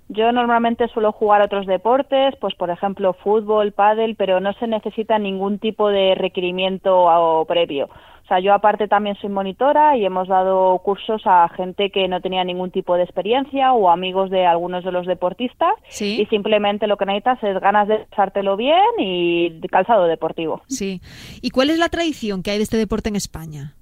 Yo 0.09 0.31
normalmente 0.31 0.87
suelo 0.89 1.13
jugar 1.13 1.41
otros 1.41 1.67
deportes, 1.67 2.35
pues 2.41 2.55
por 2.55 2.69
ejemplo 2.69 3.13
fútbol, 3.13 3.71
pádel, 3.71 4.15
pero 4.15 4.41
no 4.41 4.51
se 4.53 4.67
necesita 4.67 5.19
ningún 5.19 5.59
tipo 5.59 5.87
de 5.87 6.15
requerimiento 6.15 7.03
o 7.05 7.45
previo. 7.45 7.89
O 8.31 8.33
sea, 8.33 8.39
yo 8.39 8.53
aparte 8.53 8.87
también 8.87 9.17
soy 9.17 9.29
monitora 9.29 9.97
y 9.97 10.05
hemos 10.05 10.29
dado 10.29 10.79
cursos 10.85 11.21
a 11.25 11.49
gente 11.49 11.89
que 11.91 12.07
no 12.07 12.21
tenía 12.21 12.45
ningún 12.45 12.71
tipo 12.71 12.95
de 12.95 13.03
experiencia 13.03 13.73
o 13.73 13.89
amigos 13.89 14.29
de 14.29 14.45
algunos 14.45 14.85
de 14.85 14.91
los 14.93 15.05
deportistas 15.05 15.73
Sí. 15.89 16.21
y 16.21 16.25
simplemente 16.27 16.87
lo 16.87 16.95
que 16.95 17.05
necesitas 17.05 17.43
es 17.43 17.59
ganas 17.59 17.89
de 17.89 17.97
pasártelo 18.09 18.55
bien 18.55 18.79
y 18.99 19.59
calzado 19.67 20.05
deportivo. 20.05 20.61
Sí. 20.67 21.01
¿Y 21.41 21.49
cuál 21.49 21.71
es 21.71 21.77
la 21.77 21.89
tradición 21.89 22.41
que 22.41 22.51
hay 22.51 22.57
de 22.57 22.63
este 22.63 22.77
deporte 22.77 23.09
en 23.09 23.17
España? 23.17 23.73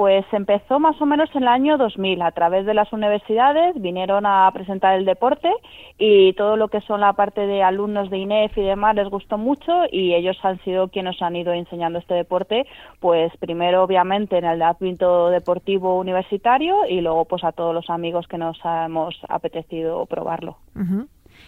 Pues 0.00 0.24
empezó 0.32 0.80
más 0.80 0.98
o 1.02 1.04
menos 1.04 1.28
en 1.34 1.42
el 1.42 1.48
año 1.48 1.76
2000. 1.76 2.22
A 2.22 2.30
través 2.30 2.64
de 2.64 2.72
las 2.72 2.90
universidades 2.90 3.78
vinieron 3.78 4.24
a 4.24 4.50
presentar 4.50 4.96
el 4.96 5.04
deporte 5.04 5.50
y 5.98 6.32
todo 6.32 6.56
lo 6.56 6.68
que 6.68 6.80
son 6.80 7.02
la 7.02 7.12
parte 7.12 7.42
de 7.46 7.62
alumnos 7.62 8.08
de 8.08 8.16
INEF 8.16 8.56
y 8.56 8.62
demás 8.62 8.96
les 8.96 9.10
gustó 9.10 9.36
mucho 9.36 9.70
y 9.92 10.14
ellos 10.14 10.38
han 10.42 10.58
sido 10.64 10.88
quienes 10.88 11.20
han 11.20 11.36
ido 11.36 11.52
enseñando 11.52 11.98
este 11.98 12.14
deporte, 12.14 12.64
pues 12.98 13.30
primero 13.40 13.82
obviamente 13.82 14.38
en 14.38 14.46
el 14.46 14.62
ámbito 14.62 15.28
deportivo 15.28 16.00
universitario 16.00 16.86
y 16.88 17.02
luego 17.02 17.26
pues 17.26 17.44
a 17.44 17.52
todos 17.52 17.74
los 17.74 17.90
amigos 17.90 18.26
que 18.26 18.38
nos 18.38 18.58
hemos 18.64 19.20
apetecido 19.28 20.06
probarlo. 20.06 20.56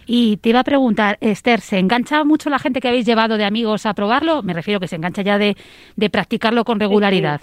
Y 0.05 0.37
te 0.37 0.49
iba 0.49 0.59
a 0.59 0.63
preguntar, 0.63 1.17
Esther, 1.21 1.59
¿se 1.59 1.79
engancha 1.79 2.23
mucho 2.23 2.51
la 2.51 2.59
gente 2.59 2.81
que 2.81 2.89
habéis 2.89 3.07
llevado 3.07 3.35
de 3.35 3.45
amigos 3.45 3.87
a 3.87 3.95
probarlo? 3.95 4.43
Me 4.43 4.53
refiero 4.53 4.79
que 4.79 4.87
se 4.87 4.97
engancha 4.97 5.23
ya 5.23 5.39
de, 5.39 5.57
de 5.95 6.09
practicarlo 6.11 6.65
con 6.65 6.79
regularidad. 6.79 7.41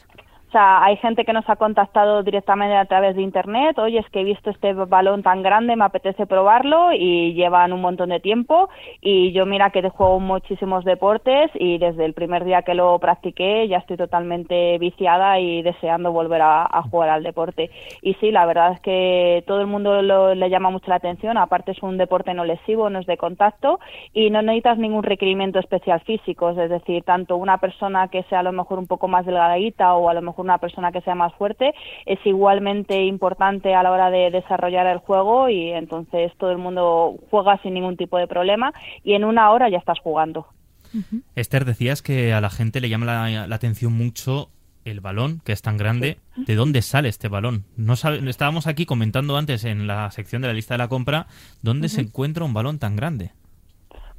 O 0.50 0.52
sea, 0.52 0.82
hay 0.82 0.96
gente 0.96 1.24
que 1.24 1.32
nos 1.32 1.48
ha 1.48 1.54
contactado 1.54 2.24
directamente 2.24 2.74
a 2.74 2.84
través 2.84 3.14
de 3.14 3.22
internet, 3.22 3.78
oye, 3.78 4.00
es 4.00 4.10
que 4.10 4.22
he 4.22 4.24
visto 4.24 4.50
este 4.50 4.72
balón 4.72 5.22
tan 5.22 5.44
grande, 5.44 5.76
me 5.76 5.84
apetece 5.84 6.26
probarlo 6.26 6.92
y 6.92 7.34
llevan 7.34 7.72
un 7.72 7.80
montón 7.80 8.08
de 8.08 8.18
tiempo 8.18 8.68
y 9.00 9.30
yo 9.30 9.46
mira 9.46 9.70
que 9.70 9.88
juego 9.90 10.18
muchísimos 10.18 10.84
deportes 10.84 11.52
y 11.54 11.78
desde 11.78 12.04
el 12.04 12.14
primer 12.14 12.44
día 12.44 12.62
que 12.62 12.74
lo 12.74 12.98
practiqué 12.98 13.68
ya 13.68 13.76
estoy 13.78 13.96
totalmente 13.96 14.76
viciada 14.78 15.38
y 15.38 15.62
deseando 15.62 16.10
volver 16.10 16.42
a, 16.42 16.64
a 16.64 16.82
jugar 16.82 17.10
al 17.10 17.22
deporte. 17.22 17.70
Y 18.02 18.14
sí, 18.14 18.32
la 18.32 18.44
verdad 18.44 18.72
es 18.72 18.80
que 18.80 19.44
todo 19.46 19.60
el 19.60 19.68
mundo 19.68 20.02
lo- 20.02 20.34
le 20.34 20.50
llama 20.50 20.70
mucho 20.70 20.88
la 20.90 20.96
atención, 20.96 21.38
aparte 21.38 21.70
es 21.70 21.82
un 21.84 21.96
deporte 21.96 22.34
no 22.34 22.44
lesivo, 22.44 22.90
no 22.90 22.98
es 22.98 23.06
de 23.06 23.16
contacto 23.16 23.78
y 24.12 24.30
no 24.30 24.42
necesitas 24.42 24.78
ningún 24.78 25.04
requerimiento 25.04 25.60
especial 25.60 26.00
físico, 26.00 26.50
es 26.50 26.68
decir, 26.70 27.04
tanto 27.04 27.36
una 27.36 27.58
persona 27.58 28.08
que 28.08 28.24
sea 28.24 28.40
a 28.40 28.42
lo 28.42 28.50
mejor 28.50 28.80
un 28.80 28.88
poco 28.88 29.06
más 29.06 29.24
delgadita 29.24 29.94
o 29.94 30.08
a 30.08 30.14
lo 30.14 30.22
mejor 30.22 30.39
una 30.40 30.58
persona 30.58 30.92
que 30.92 31.00
sea 31.02 31.14
más 31.14 31.32
fuerte 31.34 31.72
es 32.06 32.18
igualmente 32.24 33.04
importante 33.04 33.74
a 33.74 33.82
la 33.82 33.90
hora 33.92 34.10
de 34.10 34.30
desarrollar 34.30 34.86
el 34.86 34.98
juego 34.98 35.48
y 35.48 35.70
entonces 35.70 36.32
todo 36.38 36.50
el 36.50 36.58
mundo 36.58 37.16
juega 37.30 37.58
sin 37.62 37.74
ningún 37.74 37.96
tipo 37.96 38.18
de 38.18 38.26
problema 38.26 38.72
y 39.04 39.14
en 39.14 39.24
una 39.24 39.50
hora 39.50 39.68
ya 39.68 39.78
estás 39.78 39.98
jugando. 40.00 40.46
Esther, 41.36 41.64
decías 41.64 42.02
que 42.02 42.32
a 42.32 42.40
la 42.40 42.50
gente 42.50 42.80
le 42.80 42.88
llama 42.88 43.06
la, 43.06 43.46
la 43.46 43.54
atención 43.56 43.92
mucho 43.92 44.48
el 44.84 45.00
balón, 45.00 45.40
que 45.44 45.52
es 45.52 45.62
tan 45.62 45.76
grande. 45.76 46.16
¿De 46.36 46.54
dónde 46.54 46.80
sale 46.82 47.08
este 47.10 47.28
balón? 47.28 47.64
No 47.76 47.96
sabe- 47.96 48.28
estábamos 48.28 48.66
aquí 48.66 48.86
comentando 48.86 49.36
antes 49.36 49.64
en 49.64 49.86
la 49.86 50.10
sección 50.10 50.42
de 50.42 50.48
la 50.48 50.54
lista 50.54 50.74
de 50.74 50.78
la 50.78 50.88
compra 50.88 51.26
dónde 51.62 51.88
se 51.90 52.00
encuentra 52.00 52.44
un 52.44 52.54
balón 52.54 52.78
tan 52.78 52.96
grande. 52.96 53.30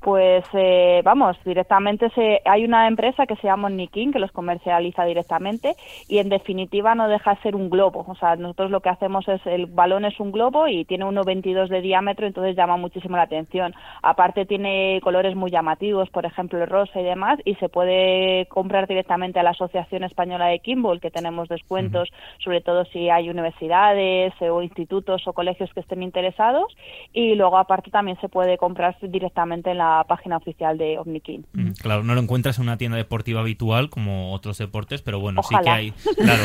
Pues 0.02 0.44
eh, 0.54 1.02
vamos, 1.04 1.38
directamente 1.46 2.10
se, 2.16 2.42
hay 2.46 2.66
una 2.66 2.88
empresa 2.88 3.28
que 3.28 3.36
se 3.36 3.46
llama 3.46 3.70
Nikin 3.70 4.12
que 4.12 4.18
los 4.18 4.32
comercializa 4.32 5.06
directamente 5.06 5.76
y 6.08 6.18
en 6.18 6.30
definitiva 6.30 6.96
no 6.96 7.08
deja 7.08 7.36
de 7.36 7.42
ser 7.42 7.56
un 7.56 7.70
globo. 7.70 8.04
O 8.08 8.16
sea, 8.16 8.36
nosotros 8.36 8.72
lo 8.72 8.80
que 8.80 8.90
hacemos 8.90 9.28
es 9.28 9.46
el 9.46 9.68
balón 9.68 10.06
es 10.06 10.20
un 10.20 10.32
globo 10.32 10.68
y 10.68 10.86
tiene 10.86 11.06
1,22 11.06 11.68
de 11.68 11.82
diámetro, 11.82 12.26
entonces 12.26 12.56
llama 12.56 12.78
muchísimo 12.78 13.16
la 13.16 13.24
atención. 13.24 13.76
Aparte 14.02 14.48
tiene 14.48 15.00
colores 15.04 15.36
muy 15.36 15.52
llamativos, 15.52 16.10
por 16.10 16.26
ejemplo 16.26 16.60
el 16.60 16.68
rosa 16.68 17.00
y 17.00 17.04
demás, 17.04 17.38
y 17.46 17.54
se 17.56 17.70
puede 17.70 18.48
comprar 18.48 18.88
directamente 18.88 19.40
a 19.40 19.44
la 19.44 19.52
Asociación 19.52 20.04
Española 20.04 20.48
de 20.48 20.60
Kimball, 20.60 21.00
que 21.00 21.12
tenemos 21.12 21.48
descuentos, 21.48 22.10
sobre 22.40 22.62
todo 22.62 22.86
si 22.86 23.12
hay 23.12 23.30
universidades 23.30 24.34
o 24.42 24.64
institutos 24.64 25.28
o 25.28 25.34
colegios 25.34 25.72
que 25.76 25.82
estén 25.82 26.02
interesados. 26.02 26.76
Y 27.14 27.36
luego 27.36 27.60
aparte 27.60 27.92
también 27.92 28.20
se 28.20 28.30
puede 28.30 28.58
comprar 28.58 28.96
directamente 29.00 29.70
en 29.70 29.78
la 29.78 29.91
página 30.08 30.38
oficial 30.38 30.78
de 30.78 30.98
Omnikin. 30.98 31.46
Mm, 31.54 31.72
Claro, 31.82 32.04
no 32.04 32.16
lo 32.16 32.22
encuentras 32.22 32.58
en 32.58 32.64
una 32.64 32.78
tienda 32.78 32.98
deportiva 32.98 33.42
habitual 33.42 33.90
como 33.90 34.34
otros 34.34 34.58
deportes, 34.58 35.02
pero 35.02 35.20
bueno, 35.20 35.42
sí 35.44 35.56
que 35.64 35.70
hay. 35.70 35.92
Claro. 36.18 36.44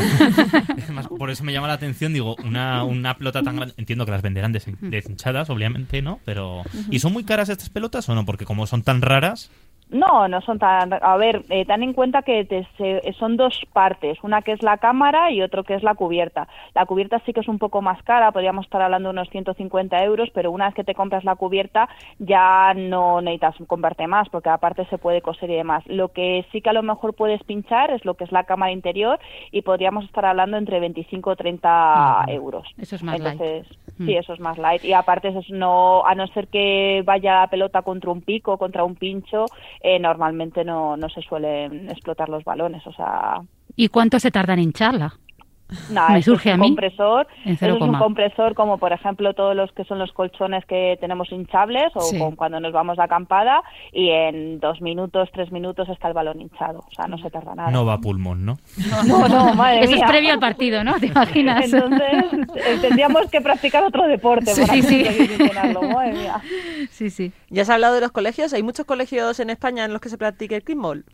Por 1.18 1.30
eso 1.30 1.44
me 1.44 1.52
llama 1.52 1.66
la 1.68 1.74
atención, 1.74 2.12
digo, 2.12 2.36
una, 2.44 2.84
una 2.84 3.16
pelota 3.16 3.42
tan 3.42 3.56
grande. 3.56 3.74
Entiendo 3.76 4.04
que 4.04 4.10
las 4.12 4.22
venderán 4.22 4.52
des- 4.52 4.66
deshinchadas, 4.80 5.50
obviamente, 5.50 6.02
¿no? 6.02 6.20
Pero. 6.24 6.62
¿Y 6.90 6.98
son 7.00 7.12
muy 7.12 7.24
caras 7.24 7.48
estas 7.48 7.70
pelotas 7.70 8.08
o 8.08 8.14
no? 8.14 8.24
Porque 8.24 8.44
como 8.44 8.66
son 8.66 8.82
tan 8.82 9.02
raras. 9.02 9.50
No, 9.88 10.26
no 10.26 10.40
son 10.40 10.58
tan. 10.58 10.92
A 11.00 11.16
ver, 11.16 11.42
eh, 11.48 11.64
ten 11.64 11.82
en 11.84 11.92
cuenta 11.92 12.22
que 12.22 12.44
te- 12.44 12.66
se- 12.76 13.12
son 13.12 13.36
dos 13.36 13.60
partes, 13.72 14.18
una 14.24 14.42
que 14.42 14.50
es 14.52 14.62
la 14.62 14.78
cámara 14.78 15.30
y 15.30 15.42
otro 15.42 15.62
que 15.62 15.74
es 15.74 15.82
la 15.84 15.94
cubierta. 15.94 16.48
La 16.74 16.86
cubierta 16.86 17.20
sí 17.24 17.32
que 17.32 17.38
es 17.40 17.46
un 17.48 17.58
poco 17.60 17.82
más 17.82 18.02
cara, 18.02 18.32
podríamos 18.32 18.64
estar 18.64 18.82
hablando 18.82 19.08
de 19.08 19.12
unos 19.12 19.30
150 19.30 20.02
euros, 20.02 20.28
pero 20.34 20.50
una 20.50 20.66
vez 20.66 20.74
que 20.74 20.82
te 20.82 20.94
compras 20.96 21.22
la 21.22 21.36
cubierta 21.36 21.88
ya 22.18 22.74
no 22.74 23.20
necesitas 23.20 23.54
comprarte 23.68 24.08
más, 24.08 24.28
porque 24.28 24.48
aparte 24.48 24.86
se 24.86 24.98
puede 24.98 25.22
coser 25.22 25.50
y 25.50 25.54
demás. 25.54 25.84
Lo 25.86 26.08
que 26.08 26.44
sí 26.50 26.60
que 26.60 26.70
a 26.70 26.72
lo 26.72 26.82
mejor 26.82 27.14
puedes 27.14 27.42
pinchar 27.44 27.92
es 27.92 28.04
lo 28.04 28.14
que 28.14 28.24
es 28.24 28.32
la 28.32 28.42
cámara 28.42 28.72
interior 28.72 29.20
y 29.52 29.62
podríamos 29.62 30.04
estar 30.04 30.24
hablando 30.24 30.56
entre 30.56 30.80
25 30.80 31.30
o 31.30 31.36
30 31.36 32.22
Ujú. 32.24 32.30
euros. 32.32 32.66
Eso 32.76 32.96
es 32.96 33.02
más 33.04 33.20
light. 33.20 33.40
Entonces, 33.40 33.78
Mm. 33.98 34.04
sí, 34.06 34.14
eso 34.16 34.34
es 34.34 34.40
más 34.40 34.58
light. 34.58 34.84
Y 34.84 34.92
aparte, 34.92 35.28
eso 35.28 35.38
es 35.38 35.48
no, 35.48 36.04
a 36.04 36.14
no 36.14 36.26
ser 36.28 36.48
que 36.48 37.02
vaya 37.06 37.40
la 37.40 37.46
pelota 37.46 37.80
contra 37.82 38.10
un 38.10 38.20
pico, 38.20 38.58
contra 38.58 38.84
un 38.84 38.94
pincho, 38.94 39.46
eh, 39.80 39.98
normalmente 39.98 40.64
no, 40.64 40.96
no 40.96 41.08
se 41.08 41.22
suelen 41.22 41.90
explotar 41.90 42.28
los 42.28 42.44
balones. 42.44 42.86
O 42.86 42.92
sea, 42.92 43.40
¿Y 43.76 43.88
cuánto 43.88 44.18
se 44.18 44.30
tarda 44.30 44.54
en 44.54 44.60
hincharla? 44.60 45.14
Nada, 45.90 46.10
Me 46.10 46.22
surge 46.22 46.50
es 46.50 46.52
a 46.52 46.54
un 46.56 46.60
mí 46.60 46.66
compresor. 46.68 47.26
en 47.44 47.52
es 47.54 47.62
un 47.62 47.78
0, 47.78 47.98
compresor 47.98 48.54
como, 48.54 48.78
por 48.78 48.92
ejemplo, 48.92 49.34
todos 49.34 49.54
los 49.56 49.72
que 49.72 49.84
son 49.84 49.98
los 49.98 50.12
colchones 50.12 50.64
que 50.66 50.96
tenemos 51.00 51.30
hinchables 51.32 51.92
o 51.94 52.00
Sí. 52.00 52.18
con- 52.18 52.36
cuando 52.36 52.60
nos 52.60 52.72
vamos 52.72 52.96
de 52.96 53.02
acampada 53.02 53.62
y 53.92 54.10
en 54.10 54.60
dos 54.60 54.80
minutos, 54.80 55.28
tres 55.32 55.50
minutos 55.50 55.88
está 55.88 56.08
el 56.08 56.14
balón 56.14 56.40
hinchado. 56.40 56.80
O 56.80 56.94
sea, 56.94 57.06
no 57.06 57.18
se 57.18 57.30
tarda 57.30 57.54
nada. 57.54 57.70
No 57.70 57.84
va 57.84 57.94
a 57.94 57.98
pulmón, 57.98 58.44
¿no? 58.44 58.56
no, 59.08 59.28
no, 59.28 59.54
madre 59.54 59.80
Eso 59.84 59.94
es 59.96 60.02
previo 60.02 60.32
al 60.32 60.38
partido, 60.40 60.84
¿no? 60.84 60.94
¿Te 61.00 61.06
imaginas? 61.06 61.72
Entonces, 61.72 62.24
eh, 62.56 62.78
tendríamos 62.80 63.30
que 63.30 63.40
practicar 63.40 63.82
otro 63.84 64.06
deporte 64.06 64.52
Sí, 64.54 64.60
para 64.60 64.72
sí. 64.74 64.80
conseguir 65.04 65.28
funcionarlo, 65.30 65.82
madre 65.82 66.12
mía. 66.12 66.40
sí, 66.90 67.10
sí. 67.10 67.32
Ya 67.50 67.62
has 67.62 67.70
hablado 67.70 67.94
de 67.94 68.00
los 68.02 68.12
colegios. 68.12 68.52
¿Hay 68.52 68.62
muchos 68.62 68.86
colegios 68.86 69.40
en 69.40 69.50
España 69.50 69.84
en 69.84 69.92
los 69.92 70.00
que 70.00 70.08
se 70.08 70.18
practique 70.18 70.54
el 70.56 70.62
kickball? 70.64 71.04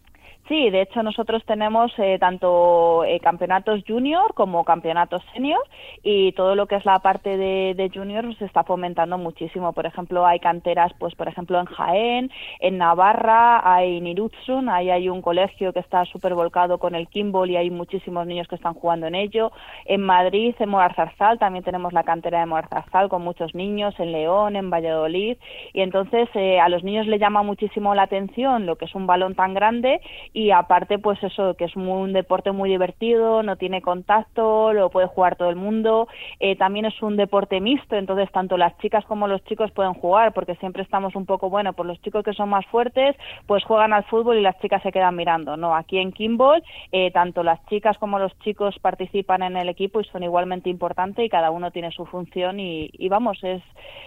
Sí, 0.48 0.70
de 0.70 0.82
hecho 0.82 1.02
nosotros 1.02 1.42
tenemos 1.46 1.92
eh, 1.98 2.18
tanto 2.18 3.04
eh, 3.04 3.20
campeonatos 3.20 3.82
junior 3.86 4.34
como 4.34 4.64
campeonatos 4.64 5.22
senior 5.32 5.62
y 6.02 6.32
todo 6.32 6.56
lo 6.56 6.66
que 6.66 6.76
es 6.76 6.84
la 6.84 6.98
parte 6.98 7.36
de, 7.36 7.74
de 7.76 7.90
junior 7.90 8.36
se 8.36 8.44
está 8.44 8.64
fomentando 8.64 9.18
muchísimo. 9.18 9.72
Por 9.72 9.86
ejemplo, 9.86 10.26
hay 10.26 10.40
canteras, 10.40 10.92
pues 10.98 11.14
por 11.14 11.28
ejemplo 11.28 11.60
en 11.60 11.66
Jaén, 11.66 12.30
en 12.58 12.78
Navarra, 12.78 13.60
hay 13.64 13.98
en 13.98 14.06
Irutsun, 14.08 14.68
ahí 14.68 14.90
hay 14.90 15.08
un 15.08 15.22
colegio 15.22 15.72
que 15.72 15.80
está 15.80 16.04
súper 16.06 16.34
volcado 16.34 16.78
con 16.78 16.96
el 16.96 17.08
kimball 17.08 17.50
y 17.50 17.56
hay 17.56 17.70
muchísimos 17.70 18.26
niños 18.26 18.48
que 18.48 18.56
están 18.56 18.74
jugando 18.74 19.06
en 19.06 19.14
ello. 19.14 19.52
En 19.84 20.02
Madrid, 20.02 20.54
en 20.58 20.68
Moarzarzal, 20.68 21.38
también 21.38 21.64
tenemos 21.64 21.92
la 21.92 22.02
cantera 22.02 22.40
de 22.40 22.46
Moarzarzal 22.46 23.08
con 23.08 23.22
muchos 23.22 23.54
niños, 23.54 23.94
en 23.98 24.10
León, 24.10 24.56
en 24.56 24.70
Valladolid 24.70 25.36
y 25.72 25.80
entonces 25.80 26.28
eh, 26.34 26.58
a 26.58 26.68
los 26.68 26.82
niños 26.82 27.06
les 27.06 27.20
llama 27.20 27.42
muchísimo 27.42 27.94
la 27.94 28.02
atención 28.02 28.66
lo 28.66 28.76
que 28.76 28.86
es 28.86 28.94
un 28.94 29.06
balón 29.06 29.34
tan 29.34 29.54
grande 29.54 30.00
y 30.32 30.41
aparte 30.50 30.98
pues 30.98 31.22
eso 31.22 31.54
que 31.54 31.64
es 31.66 31.76
muy- 31.76 32.02
un 32.02 32.12
deporte 32.12 32.52
muy 32.52 32.70
divertido 32.70 33.42
no 33.42 33.56
tiene 33.56 33.82
contacto 33.82 34.72
lo 34.72 34.90
puede 34.90 35.06
jugar 35.06 35.36
todo 35.36 35.50
el 35.50 35.56
mundo. 35.56 36.08
Eh, 36.40 36.56
también 36.56 36.84
es 36.86 37.00
un 37.02 37.16
deporte 37.16 37.60
mixto 37.60 37.96
entonces 37.96 38.30
tanto 38.32 38.56
las 38.56 38.76
chicas 38.78 39.04
como 39.06 39.28
los 39.28 39.44
chicos 39.44 39.70
pueden 39.72 39.94
jugar 39.94 40.32
porque 40.32 40.54
siempre 40.56 40.82
estamos 40.82 41.14
un 41.14 41.26
poco 41.26 41.50
bueno 41.50 41.72
por 41.74 41.86
los 41.86 42.00
chicos 42.02 42.24
que 42.24 42.32
son 42.32 42.48
más 42.48 42.66
fuertes 42.66 43.16
pues 43.46 43.64
juegan 43.64 43.92
al 43.92 44.04
fútbol 44.04 44.38
y 44.38 44.42
las 44.42 44.58
chicas 44.60 44.82
se 44.82 44.92
quedan 44.92 45.14
mirando 45.16 45.56
no 45.56 45.74
aquí 45.76 45.98
en 45.98 46.12
Kimball 46.12 46.62
eh, 46.92 47.10
tanto 47.12 47.42
las 47.42 47.64
chicas 47.66 47.96
como 47.98 48.18
los 48.18 48.36
chicos 48.40 48.78
participan 48.80 49.42
en 49.42 49.56
el 49.56 49.68
equipo 49.68 50.00
y 50.00 50.04
son 50.04 50.22
igualmente 50.22 50.70
importantes 50.70 51.24
y 51.24 51.28
cada 51.28 51.50
uno 51.50 51.70
tiene 51.70 51.90
su 51.92 52.06
función 52.06 52.58
y, 52.60 52.90
y 52.92 53.08
vamos 53.08 53.38
es 53.44 53.62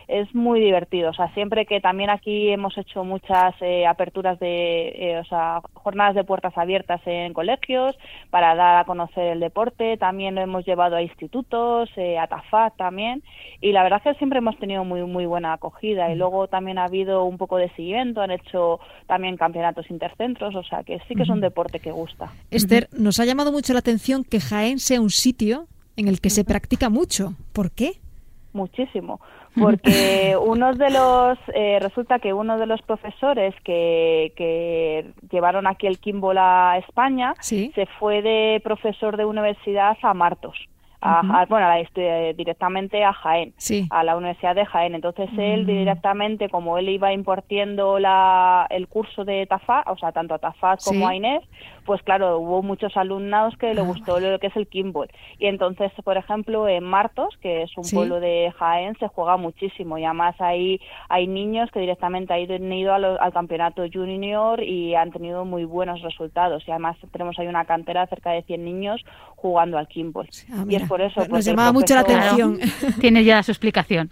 es 0.08 0.34
muy 0.36 0.60
divertido. 0.60 1.10
O 1.10 1.14
sea 1.14 1.30
siempre 1.34 1.66
que 1.66 1.82
también 1.82 2.10
aquí 2.10 2.50
hemos 2.50 2.78
hecho 2.78 3.04
muchas 3.04 3.56
eh, 3.62 3.86
aperturas 3.88 4.40
de 4.40 4.88
eh, 4.90 5.20
o 5.20 5.24
sea 5.26 5.62
jornadas 5.74 6.15
de 6.16 6.24
puertas 6.24 6.58
abiertas 6.58 7.02
en 7.06 7.34
colegios 7.34 7.96
para 8.30 8.56
dar 8.56 8.78
a 8.78 8.86
conocer 8.86 9.34
el 9.34 9.40
deporte. 9.40 9.98
También 9.98 10.36
lo 10.36 10.42
hemos 10.42 10.66
llevado 10.66 10.96
a 10.96 11.02
institutos 11.02 11.90
eh, 11.98 12.18
a 12.18 12.28
TAFAT 12.28 12.76
también. 12.78 13.24
Y 13.62 13.72
la 13.72 13.84
verdad 13.84 14.02
es 14.04 14.14
que 14.14 14.18
siempre 14.18 14.40
hemos 14.40 14.58
tenido 14.58 14.84
muy 14.84 15.02
muy 15.04 15.26
buena 15.26 15.54
acogida. 15.54 16.12
Y 16.12 16.16
luego 16.16 16.48
también 16.48 16.78
ha 16.78 16.86
habido 16.86 17.26
un 17.26 17.38
poco 17.38 17.58
de 17.58 17.70
seguimiento. 17.70 18.22
Han 18.22 18.32
hecho 18.32 18.80
también 19.08 19.38
campeonatos 19.38 19.90
intercentros. 19.92 20.56
O 20.56 20.64
sea 20.64 20.84
que 20.84 21.00
sí 21.08 21.16
que 21.16 21.24
es 21.24 21.30
un 21.30 21.42
deporte 21.42 21.80
que 21.80 21.92
gusta. 21.92 22.32
Esther, 22.50 22.88
nos 22.98 23.20
ha 23.20 23.26
llamado 23.26 23.52
mucho 23.52 23.74
la 23.74 23.80
atención 23.80 24.24
que 24.24 24.40
Jaén 24.40 24.80
sea 24.80 25.02
un 25.02 25.10
sitio 25.10 25.68
en 25.98 26.08
el 26.08 26.22
que 26.22 26.30
se 26.30 26.44
practica 26.44 26.90
mucho. 26.90 27.34
¿Por 27.54 27.72
qué? 27.72 28.00
muchísimo 28.56 29.20
porque 29.60 30.36
uno 30.42 30.74
de 30.74 30.90
los 30.92 31.38
eh, 31.54 31.80
resulta 31.82 32.20
que 32.20 32.34
uno 32.34 32.58
de 32.58 32.66
los 32.66 32.82
profesores 32.82 33.54
que, 33.64 34.34
que 34.36 35.12
llevaron 35.32 35.68
aquí 35.68 35.88
el 35.88 36.00
Kimball 36.00 36.38
a 36.38 36.78
España 36.78 37.34
Sí. 37.40 37.72
se 37.76 37.86
fue 38.00 38.22
de 38.22 38.62
profesor 38.64 39.18
de 39.18 39.26
universidad 39.26 39.98
a 40.02 40.14
Martos 40.14 40.58
a, 41.02 41.20
a- 41.42 41.46
bueno 41.46 41.66
a 41.66 41.70
la- 41.70 41.80
este, 41.80 42.34
directamente 42.36 43.04
a 43.04 43.14
Jaén 43.14 43.54
Sí. 43.58 43.88
a 43.92 44.04
la 44.04 44.16
Universidad 44.18 44.56
de 44.56 44.66
Jaén. 44.66 44.96
Entonces 44.96 45.30
él 45.38 45.64
Mm. 45.64 45.68
directamente, 45.68 46.50
como 46.50 46.78
él 46.78 46.90
iba 46.90 47.14
impartiendo 47.14 48.00
la, 48.00 48.66
el 48.70 48.88
curso 48.88 49.26
de 49.26 49.46
TAFA, 49.46 49.84
o 49.88 49.98
sea, 49.98 50.12
tanto 50.12 50.34
a 50.34 50.40
TAFA 50.40 50.78
como 50.84 51.08
a 51.08 51.16
Inés, 51.16 51.44
pues 51.86 52.02
claro, 52.02 52.40
hubo 52.40 52.64
muchos 52.64 52.96
alumnados 52.98 53.56
que 53.58 53.74
le 53.74 53.82
Ah, 53.82 53.84
gustó 53.84 54.20
lo 54.20 54.40
que 54.40 54.48
es 54.48 54.56
el 54.56 54.68
Kimball. 54.68 55.10
Y 55.38 55.46
entonces, 55.48 55.92
por 56.04 56.18
ejemplo, 56.18 56.68
en 56.68 56.84
Martos, 56.84 57.38
que 57.42 57.62
es 57.64 57.78
un 57.78 57.84
Sí. 57.84 57.96
pueblo 57.96 58.20
de 58.20 58.52
Jaén, 58.58 58.96
se 58.98 59.08
juega 59.08 59.38
muchísimo. 59.38 59.98
Y 59.98 60.06
además 60.06 60.36
hay, 60.40 60.80
hay 61.10 61.28
niños 61.28 61.70
que 61.72 61.80
directamente 61.80 62.34
han 62.34 62.74
ido 62.74 62.94
a 62.94 63.00
lo- 63.00 63.22
al 63.22 63.32
campeonato 63.34 63.84
junior 63.94 64.64
y 64.64 64.96
han 64.96 65.12
tenido 65.12 65.46
muy 65.46 65.66
buenos 65.66 66.02
resultados. 66.02 66.68
Y 66.68 66.72
además 66.72 66.98
tenemos 67.12 67.38
ahí 67.38 67.48
una 67.48 67.66
cantera 67.66 68.02
de 68.02 68.08
cerca 68.08 68.32
de 68.32 68.42
100 68.44 68.66
niños 68.66 69.04
jugando 69.36 69.78
al 69.78 69.88
Kimball. 69.88 70.28
Ah, 70.52 70.64
y 70.68 70.76
es 70.86 70.90
por 70.90 71.02
eso. 71.02 71.28
nos 71.28 71.46
llamaba 71.46 71.72
mucho 71.72 71.94
la 71.94 72.02
atención. 72.02 72.60
Tiene 73.00 73.24
ya 73.24 73.44
su 73.44 73.52
explicación. 73.52 74.10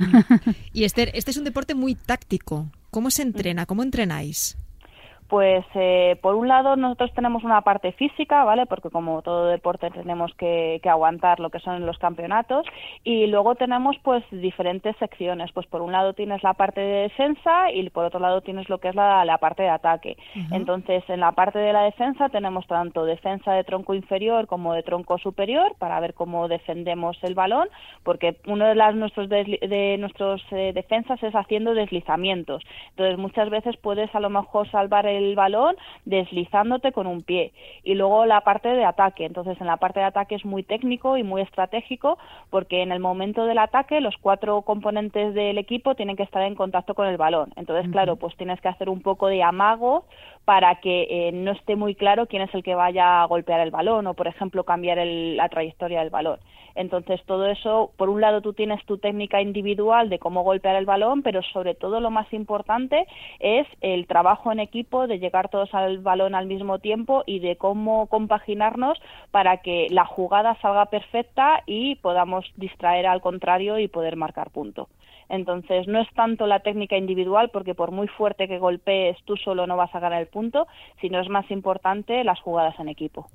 Y 0.73 0.83
Esther, 0.83 1.11
este 1.13 1.31
es 1.31 1.37
un 1.37 1.43
deporte 1.43 1.75
muy 1.75 1.95
táctico. 1.95 2.67
¿Cómo 2.91 3.09
se 3.09 3.21
entrena? 3.21 3.65
¿Cómo 3.65 3.83
entrenáis? 3.83 4.57
Pues 5.27 5.65
eh, 5.73 6.17
por 6.21 6.35
un 6.35 6.47
lado 6.47 6.75
nosotros 6.75 7.11
tenemos 7.13 7.43
una 7.43 7.61
parte 7.61 7.91
física, 7.93 8.43
¿vale? 8.43 8.65
Porque 8.65 8.89
como 8.89 9.21
todo 9.21 9.47
deporte 9.47 9.89
tenemos 9.91 10.33
que, 10.35 10.79
que 10.83 10.89
aguantar 10.89 11.39
lo 11.39 11.49
que 11.49 11.59
son 11.59 11.85
los 11.85 11.97
campeonatos 11.97 12.65
y 13.03 13.27
luego 13.27 13.55
tenemos 13.55 13.95
pues 14.03 14.23
diferentes 14.31 14.95
secciones. 14.97 15.51
Pues 15.51 15.67
por 15.67 15.81
un 15.81 15.91
lado 15.91 16.13
tienes 16.13 16.43
la 16.43 16.53
parte 16.53 16.81
de 16.81 17.01
defensa 17.03 17.71
y 17.71 17.89
por 17.89 18.05
otro 18.05 18.19
lado 18.19 18.41
tienes 18.41 18.69
lo 18.69 18.79
que 18.79 18.89
es 18.89 18.95
la, 18.95 19.25
la 19.25 19.37
parte 19.37 19.63
de 19.63 19.69
ataque. 19.69 20.17
Entonces 20.51 21.03
en 21.07 21.19
la 21.19 21.31
parte 21.31 21.59
de 21.59 21.73
la 21.73 21.83
defensa 21.83 22.29
tenemos 22.29 22.67
tanto 22.67 23.05
defensa 23.05 23.53
de 23.53 23.63
tronco 23.63 23.93
inferior 23.93 24.47
como 24.47 24.73
de 24.73 24.83
tronco 24.83 25.17
superior 25.17 25.75
para 25.79 25.99
ver 25.99 26.13
cómo 26.13 26.47
defendemos 26.47 27.17
el 27.23 27.35
balón, 27.35 27.67
porque 28.03 28.37
uno 28.47 28.65
de 28.65 28.75
las 28.75 28.95
nuestros 28.95 29.29
de 29.29 29.97
nuestros 29.99 30.41
eh, 30.51 30.71
defensas 30.73 31.21
es 31.23 31.33
haciendo 31.33 31.73
deslizamientos. 31.73 32.63
Entonces 32.91 33.17
muchas 33.17 33.49
veces 33.49 33.77
puedes 33.77 34.13
a 34.13 34.19
lo 34.19 34.29
mejor 34.29 34.69
salvar 34.69 35.05
el 35.05 35.12
balón 35.35 35.75
deslizándote 36.05 36.91
con 36.91 37.07
un 37.07 37.21
pie. 37.21 37.53
Y 37.83 37.95
luego 37.95 38.25
la 38.25 38.41
parte 38.41 38.69
de 38.69 38.85
ataque. 38.85 39.25
Entonces 39.25 39.59
en 39.59 39.67
la 39.67 39.77
parte 39.77 39.99
de 39.99 40.05
ataque 40.05 40.35
es 40.35 40.45
muy 40.45 40.63
técnico 40.63 41.17
y 41.17 41.23
muy 41.23 41.41
estratégico 41.41 42.17
porque 42.49 42.81
en 42.81 42.91
el 42.91 42.99
momento 42.99 43.45
del 43.45 43.57
ataque 43.57 44.01
los 44.01 44.15
cuatro 44.17 44.61
componentes 44.61 45.33
del 45.33 45.57
equipo 45.57 45.95
tienen 45.95 46.15
que 46.15 46.23
estar 46.23 46.43
en 46.43 46.55
contacto 46.55 46.93
con 46.93 47.07
el 47.07 47.17
balón. 47.17 47.51
Entonces 47.55 47.91
claro, 47.91 48.15
pues 48.15 48.35
tienes 48.37 48.59
que 48.61 48.69
hacer 48.69 48.89
un 48.89 49.01
poco 49.01 49.27
de 49.27 49.43
amago 49.43 50.05
para 50.45 50.75
que 50.81 51.07
eh, 51.09 51.31
no 51.31 51.51
esté 51.51 51.75
muy 51.75 51.95
claro 51.95 52.27
quién 52.27 52.41
es 52.41 52.53
el 52.53 52.63
que 52.63 52.75
vaya 52.75 53.21
a 53.21 53.25
golpear 53.25 53.61
el 53.61 53.71
balón 53.71 54.07
o, 54.07 54.13
por 54.13 54.27
ejemplo, 54.27 54.63
cambiar 54.65 54.99
el- 54.99 55.37
la 55.37 55.49
trayectoria 55.49 55.99
del 56.01 56.09
balón. 56.09 56.39
Entonces, 56.75 57.21
todo 57.25 57.45
eso, 57.47 57.91
por 57.97 58.09
un 58.09 58.19
lado, 58.21 58.41
tú 58.41 58.53
tienes 58.53 58.83
tu 58.85 58.97
técnica 58.97 59.41
individual 59.41 60.09
de 60.09 60.19
cómo 60.19 60.43
golpear 60.43 60.75
el 60.75 60.85
balón, 60.85 61.21
pero 61.21 61.41
sobre 61.43 61.75
todo 61.75 61.99
lo 61.99 62.09
más 62.09 62.31
importante 62.33 63.05
es 63.39 63.67
el 63.81 64.07
trabajo 64.07 64.51
en 64.51 64.59
equipo, 64.59 65.07
de 65.07 65.19
llegar 65.19 65.49
todos 65.49 65.73
al 65.73 65.99
balón 65.99 66.35
al 66.35 66.47
mismo 66.47 66.79
tiempo 66.79 67.23
y 67.25 67.39
de 67.39 67.55
cómo 67.57 68.07
compaginarnos 68.07 68.99
para 69.31 69.57
que 69.57 69.87
la 69.91 70.05
jugada 70.05 70.55
salga 70.61 70.85
perfecta 70.87 71.61
y 71.65 71.95
podamos 71.95 72.45
distraer 72.55 73.05
al 73.07 73.21
contrario 73.21 73.79
y 73.79 73.87
poder 73.87 74.15
marcar 74.15 74.49
punto. 74.49 74.89
Entonces, 75.33 75.87
no 75.87 75.99
es 75.99 76.07
tanto 76.13 76.45
la 76.45 76.59
técnica 76.59 76.95
individual, 76.95 77.49
porque 77.51 77.73
por 77.73 77.89
muy 77.89 78.07
fuerte 78.07 78.47
que 78.47 78.59
golpees, 78.59 79.17
tú 79.25 79.35
solo 79.35 79.65
no 79.65 79.75
vas 79.75 79.93
a 79.95 79.99
ganar 79.99 80.21
el 80.21 80.27
punto, 80.27 80.67
sino 81.01 81.19
es 81.19 81.27
más 81.27 81.49
importante 81.49 82.23
las 82.23 82.39
jugadas 82.39 82.75
en 82.79 82.87
equipo. 82.87 83.27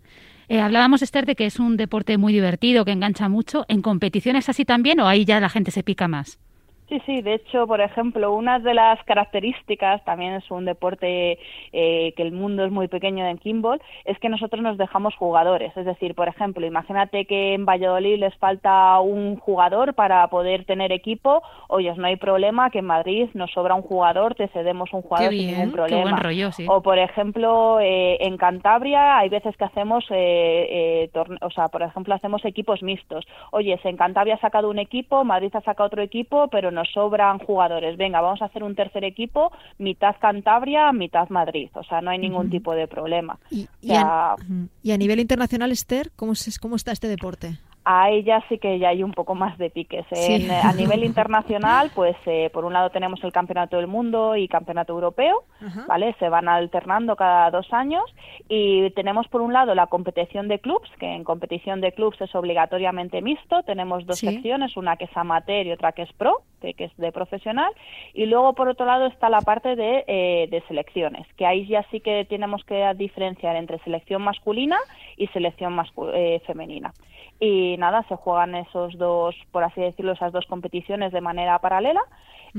Eh, 0.48 0.60
hablábamos, 0.60 1.02
Esther, 1.02 1.26
de 1.26 1.34
que 1.34 1.46
es 1.46 1.58
un 1.58 1.76
deporte 1.76 2.16
muy 2.16 2.32
divertido, 2.32 2.84
que 2.84 2.92
engancha 2.92 3.28
mucho. 3.28 3.64
¿En 3.66 3.82
competiciones 3.82 4.48
así 4.48 4.64
también 4.64 5.00
o 5.00 5.08
ahí 5.08 5.24
ya 5.24 5.40
la 5.40 5.48
gente 5.48 5.72
se 5.72 5.82
pica 5.82 6.06
más? 6.06 6.38
Sí, 6.88 7.02
sí, 7.04 7.20
de 7.20 7.34
hecho, 7.34 7.66
por 7.66 7.80
ejemplo, 7.82 8.32
una 8.32 8.58
de 8.58 8.72
las 8.72 9.02
características, 9.04 10.02
también 10.04 10.32
es 10.34 10.50
un 10.50 10.64
deporte 10.64 11.38
eh, 11.72 12.12
que 12.16 12.22
el 12.22 12.32
mundo 12.32 12.64
es 12.64 12.70
muy 12.72 12.88
pequeño 12.88 13.26
en 13.26 13.36
Kimball, 13.36 13.80
es 14.06 14.18
que 14.18 14.28
nosotros 14.30 14.62
nos 14.62 14.78
dejamos 14.78 15.14
jugadores. 15.14 15.76
Es 15.76 15.84
decir, 15.84 16.14
por 16.14 16.28
ejemplo, 16.28 16.66
imagínate 16.66 17.26
que 17.26 17.52
en 17.54 17.66
Valladolid 17.66 18.18
les 18.18 18.34
falta 18.36 18.98
un 19.00 19.36
jugador 19.36 19.92
para 19.94 20.26
poder 20.28 20.64
tener 20.64 20.90
equipo, 20.92 21.42
oye, 21.68 21.92
no 21.96 22.06
hay 22.06 22.16
problema, 22.16 22.70
que 22.70 22.78
en 22.78 22.86
Madrid 22.86 23.28
nos 23.34 23.50
sobra 23.52 23.74
un 23.74 23.82
jugador, 23.82 24.34
te 24.34 24.48
cedemos 24.48 24.92
un 24.94 25.02
jugador 25.02 25.30
sin 25.32 25.46
ningún 25.46 25.70
qué 25.70 25.76
problema. 25.76 26.02
buen 26.02 26.16
rollo, 26.16 26.52
sí. 26.52 26.66
O, 26.68 26.80
por 26.82 26.98
ejemplo, 26.98 27.80
eh, 27.80 28.16
en 28.20 28.38
Cantabria 28.38 29.18
hay 29.18 29.28
veces 29.28 29.56
que 29.58 29.64
hacemos, 29.64 30.06
eh, 30.10 30.66
eh, 30.70 31.10
torne- 31.12 31.38
o 31.42 31.50
sea, 31.50 31.68
por 31.68 31.82
ejemplo, 31.82 32.14
hacemos 32.14 32.44
equipos 32.46 32.82
mixtos. 32.82 33.26
Oye, 33.52 33.78
en 33.84 33.96
Cantabria 33.98 34.36
ha 34.36 34.40
sacado 34.40 34.70
un 34.70 34.78
equipo, 34.78 35.22
Madrid 35.24 35.50
ha 35.54 35.60
sacado 35.60 35.86
otro 35.88 36.02
equipo, 36.02 36.48
pero 36.48 36.70
nos 36.78 36.88
sobran 36.92 37.38
jugadores. 37.38 37.96
Venga, 37.96 38.20
vamos 38.20 38.40
a 38.42 38.46
hacer 38.46 38.62
un 38.62 38.74
tercer 38.74 39.04
equipo, 39.04 39.52
mitad 39.78 40.16
Cantabria, 40.20 40.92
mitad 40.92 41.28
Madrid. 41.28 41.70
O 41.74 41.82
sea, 41.82 42.00
no 42.00 42.10
hay 42.10 42.18
ningún 42.18 42.50
tipo 42.50 42.74
de 42.74 42.86
problema. 42.86 43.38
Y, 43.50 43.62
O 43.62 43.68
y 43.80 43.92
a. 43.94 44.34
Y 44.82 44.92
a 44.92 44.96
nivel 44.96 45.20
internacional, 45.20 45.72
Esther, 45.72 46.10
¿cómo, 46.14 46.32
es, 46.32 46.58
¿cómo 46.58 46.76
está 46.76 46.92
este 46.92 47.08
deporte? 47.08 47.58
A 47.90 48.10
ella 48.10 48.44
sí 48.50 48.58
que 48.58 48.78
ya 48.78 48.90
hay 48.90 49.02
un 49.02 49.12
poco 49.12 49.34
más 49.34 49.56
de 49.56 49.70
piques. 49.70 50.04
Sí. 50.12 50.46
Eh, 50.46 50.60
a 50.62 50.74
nivel 50.74 51.04
internacional, 51.04 51.90
pues 51.94 52.16
eh, 52.26 52.50
por 52.52 52.66
un 52.66 52.74
lado 52.74 52.90
tenemos 52.90 53.24
el 53.24 53.32
Campeonato 53.32 53.78
del 53.78 53.86
Mundo 53.86 54.36
y 54.36 54.46
Campeonato 54.46 54.92
Europeo, 54.92 55.44
Ajá. 55.66 55.86
¿vale? 55.88 56.14
Se 56.18 56.28
van 56.28 56.48
alternando 56.50 57.16
cada 57.16 57.50
dos 57.50 57.72
años 57.72 58.04
y 58.46 58.90
tenemos 58.90 59.26
por 59.28 59.40
un 59.40 59.54
lado 59.54 59.74
la 59.74 59.86
competición 59.86 60.48
de 60.48 60.58
clubs, 60.58 60.90
que 61.00 61.14
en 61.14 61.24
competición 61.24 61.80
de 61.80 61.92
clubs 61.92 62.20
es 62.20 62.34
obligatoriamente 62.34 63.22
mixto, 63.22 63.62
tenemos 63.62 64.04
dos 64.04 64.18
Sí. 64.18 64.26
secciones, 64.26 64.76
una 64.76 64.96
que 64.98 65.04
es 65.04 65.16
amateur 65.16 65.66
y 65.66 65.72
otra 65.72 65.92
que 65.92 66.02
es 66.02 66.12
pro, 66.12 66.42
que, 66.60 66.74
que 66.74 66.84
es 66.84 66.96
de 66.98 67.10
profesional, 67.10 67.72
y 68.12 68.26
luego 68.26 68.52
por 68.52 68.68
otro 68.68 68.84
lado 68.84 69.06
está 69.06 69.30
la 69.30 69.40
parte 69.40 69.76
de, 69.76 70.04
eh, 70.08 70.48
de 70.50 70.60
selecciones, 70.68 71.26
que 71.36 71.46
ahí 71.46 71.66
ya 71.66 71.84
sí 71.90 72.00
que 72.00 72.26
tenemos 72.28 72.64
que 72.64 72.92
diferenciar 72.96 73.56
entre 73.56 73.78
selección 73.78 74.20
masculina 74.22 74.76
y 75.18 75.26
selección 75.28 75.76
mascu- 75.76 76.10
eh, 76.14 76.40
femenina. 76.46 76.94
Y 77.40 77.76
nada, 77.78 78.04
se 78.08 78.16
juegan 78.16 78.54
esos 78.54 78.96
dos, 78.98 79.34
por 79.52 79.62
así 79.64 79.80
decirlo, 79.80 80.12
esas 80.12 80.32
dos 80.32 80.46
competiciones 80.46 81.12
de 81.12 81.20
manera 81.20 81.58
paralela. 81.58 82.00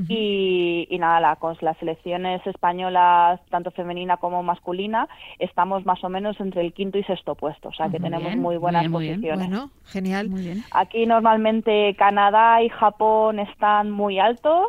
y, 0.07 0.87
y 0.89 0.97
nada, 0.99 1.19
la, 1.19 1.35
con 1.37 1.57
las 1.61 1.75
selecciones 1.77 2.45
españolas, 2.45 3.39
tanto 3.49 3.71
femenina 3.71 4.17
como 4.17 4.43
masculina, 4.43 5.07
estamos 5.39 5.83
más 5.85 6.03
o 6.03 6.09
menos 6.09 6.39
entre 6.39 6.61
el 6.61 6.73
quinto 6.73 6.97
y 6.99 7.03
sexto 7.03 7.33
puesto, 7.35 7.69
o 7.69 7.73
sea 7.73 7.87
que 7.89 7.99
Muy 7.99 8.09
tenemos 8.09 8.27
bien, 8.29 8.39
muy 8.39 8.55
muy 8.55 8.57
buenas 8.57 8.81
bien, 8.83 8.91
muy 8.91 9.03
bien. 9.05 9.15
posiciones. 9.15 9.49
Bueno, 9.49 9.71
genial. 9.85 10.29
Muy 10.29 10.41
bien. 10.43 10.63
Aquí 10.71 11.05
normalmente 11.07 11.95
Canadá 11.97 12.61
y 12.61 12.69
Japón 12.69 13.39
están 13.39 13.89
muy 13.91 14.19
altos 14.19 14.67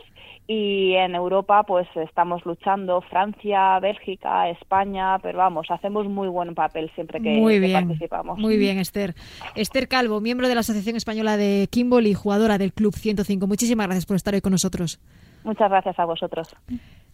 y 0.52 0.94
en 0.96 1.14
Europa 1.14 1.62
pues 1.62 1.86
estamos 1.94 2.44
luchando 2.44 3.02
Francia, 3.02 3.78
Bélgica, 3.78 4.48
España, 4.50 5.16
pero 5.20 5.38
vamos, 5.38 5.68
hacemos 5.70 6.08
muy 6.08 6.26
buen 6.26 6.56
papel 6.56 6.90
siempre 6.96 7.20
que, 7.20 7.36
Muy 7.38 7.54
que 7.54 7.60
bien, 7.60 7.86
participamos. 7.86 8.36
muy 8.36 8.56
bien, 8.56 8.78
Esther. 8.80 9.14
Esther 9.54 9.86
Calvo, 9.86 10.20
miembro 10.20 10.48
de 10.48 10.54
la 10.54 10.62
Asociación 10.62 10.96
Española 10.96 11.36
de 11.36 11.68
Kimball 11.70 12.08
y 12.08 12.14
jugadora 12.14 12.58
del 12.58 12.72
Club 12.72 12.96
105. 12.96 13.46
Muchísimas 13.46 13.86
gracias 13.86 14.06
por 14.06 14.16
estar 14.16 14.34
hoy 14.34 14.40
con 14.40 14.50
nosotros. 14.50 14.98
Muchas 15.44 15.70
gracias 15.70 15.96
a 16.00 16.04
vosotros. 16.04 16.56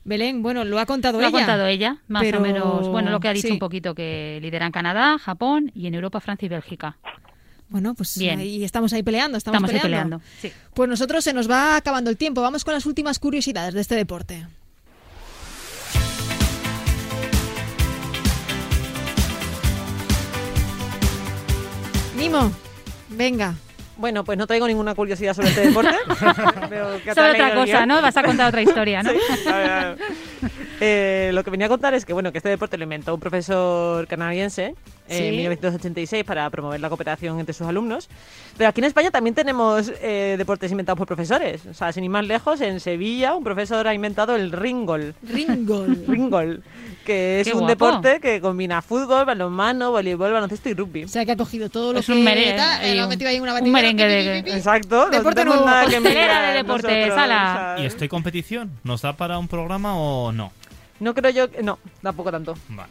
Belén, 0.04 0.42
bueno, 0.42 0.64
lo 0.64 0.78
ha 0.78 0.86
contado 0.86 1.20
Lo 1.20 1.26
ha 1.26 1.28
ella. 1.28 1.38
contado 1.38 1.66
ella, 1.66 1.98
más 2.08 2.22
pero- 2.22 2.38
o 2.38 2.40
menos. 2.40 2.88
Bueno, 2.88 3.10
lo 3.10 3.20
que 3.20 3.28
ha 3.28 3.34
dicho 3.34 3.48
sí. 3.48 3.52
un 3.52 3.58
poquito, 3.58 3.94
que 3.94 4.38
lideran 4.40 4.72
Canadá, 4.72 5.18
Japón 5.18 5.70
y 5.74 5.88
en 5.88 5.94
Europa 5.94 6.20
Francia 6.20 6.46
y 6.46 6.48
Bélgica. 6.48 6.96
Bueno, 7.68 7.94
pues 7.94 8.16
Bien. 8.16 8.38
ahí 8.38 8.62
estamos 8.64 8.92
ahí 8.92 9.02
peleando, 9.02 9.36
estamos, 9.38 9.56
Estamos 9.58 9.74
ahí 9.74 9.80
peleando. 9.80 10.18
peleando. 10.20 10.40
Sí. 10.40 10.52
Pues 10.74 10.88
nosotros 10.88 11.24
se 11.24 11.32
nos 11.32 11.50
va 11.50 11.76
acabando 11.76 12.10
el 12.10 12.16
tiempo. 12.16 12.40
Vamos 12.40 12.64
con 12.64 12.74
las 12.74 12.86
últimas 12.86 13.18
curiosidades 13.18 13.74
de 13.74 13.80
este 13.80 13.96
deporte. 13.96 14.46
Mimo, 22.16 22.50
venga. 23.10 23.54
Bueno, 23.96 24.24
pues 24.24 24.36
no 24.36 24.46
traigo 24.46 24.66
ninguna 24.66 24.94
curiosidad 24.94 25.34
sobre 25.34 25.48
este 25.48 25.68
deporte. 25.68 25.94
Que 27.04 27.14
Sobre 27.14 27.30
otra 27.32 27.54
cosa. 27.54 27.86
¿no? 27.86 28.02
Vas 28.02 28.16
a 28.16 28.22
contar 28.22 28.48
otra 28.48 28.62
historia, 28.62 29.02
¿no? 29.02 29.10
Sí, 29.42 29.48
a 29.48 29.56
ver, 29.56 29.70
a 29.70 29.84
ver. 29.94 29.98
Eh, 30.80 31.30
lo 31.32 31.42
que 31.42 31.50
venía 31.50 31.66
a 31.66 31.68
contar 31.70 31.94
es 31.94 32.04
que 32.04 32.12
bueno 32.12 32.32
que 32.32 32.38
este 32.38 32.50
deporte 32.50 32.76
lo 32.76 32.84
inventó 32.84 33.14
un 33.14 33.20
profesor 33.20 34.06
canadiense 34.06 34.74
eh, 35.08 35.28
en 35.28 35.30
Sí. 35.30 35.36
1986 35.38 36.24
para 36.24 36.50
promover 36.50 36.80
la 36.80 36.88
cooperación 36.88 37.40
entre 37.40 37.54
sus 37.54 37.66
alumnos. 37.66 38.08
Pero 38.58 38.68
aquí 38.68 38.80
en 38.80 38.84
España 38.86 39.10
también 39.10 39.34
tenemos 39.34 39.90
eh, 40.02 40.34
deportes 40.36 40.70
inventados 40.70 40.98
por 40.98 41.06
profesores. 41.06 41.64
O 41.66 41.72
sea, 41.74 41.92
sin 41.92 42.04
ir 42.04 42.10
más 42.10 42.26
lejos, 42.26 42.60
en 42.60 42.80
Sevilla 42.80 43.34
un 43.34 43.44
profesor 43.44 43.88
ha 43.88 43.94
inventado 43.94 44.36
el 44.36 44.52
ringol. 44.52 45.14
Ringol. 45.22 46.04
Ringol, 46.08 46.62
que 47.06 47.40
es 47.40 47.46
Qué 47.46 47.54
un 47.54 47.60
guapo. 47.60 47.70
deporte 47.70 48.20
que 48.20 48.40
combina 48.42 48.82
fútbol, 48.82 49.24
balonmano, 49.24 49.90
voleibol, 49.92 50.30
baloncesto 50.32 50.68
y 50.68 50.74
rugby. 50.74 51.04
O 51.04 51.08
sea, 51.08 51.24
que 51.24 51.32
ha 51.32 51.36
cogido 51.36 51.70
todo 51.70 51.94
lo 51.94 52.00
Es 52.00 52.06
que 52.06 52.12
un 52.12 52.22
merengue, 52.24 52.60
eh, 52.82 52.94
lo 52.96 53.02
ha 53.02 53.04
un- 53.04 53.08
metido 53.08 53.30
ahí 53.30 53.36
en 53.36 53.42
una 53.42 53.52
un 53.52 53.58
batidora, 53.60 53.80
merengue 53.82 54.04
pi, 54.04 54.10
de- 54.12 54.34
pi, 54.36 54.42
pi, 54.42 54.50
pi. 54.50 54.56
Exacto, 54.58 55.04
no 55.06 55.10
Deporte 55.10 55.36
tenemos 55.40 55.56
nuevo. 55.60 55.70
nada 55.70 55.86
que 55.86 56.00
de 56.00 56.52
deportes, 56.54 56.90
nosotros, 56.90 57.18
ala. 57.18 57.72
o 57.74 57.76
sea, 57.76 57.82
¿Y 57.84 57.86
esto 57.86 58.04
hay 58.04 58.08
competición? 58.08 58.70
¿Nos 58.84 59.00
da 59.02 59.14
para 59.14 59.38
un 59.38 59.48
programa 59.48 59.96
o 59.96 60.32
no? 60.32 60.52
No 61.00 61.14
creo 61.14 61.30
yo, 61.30 61.50
que- 61.50 61.62
no, 61.62 61.78
tampoco 62.02 62.30
tanto. 62.30 62.54
Vale. 62.68 62.90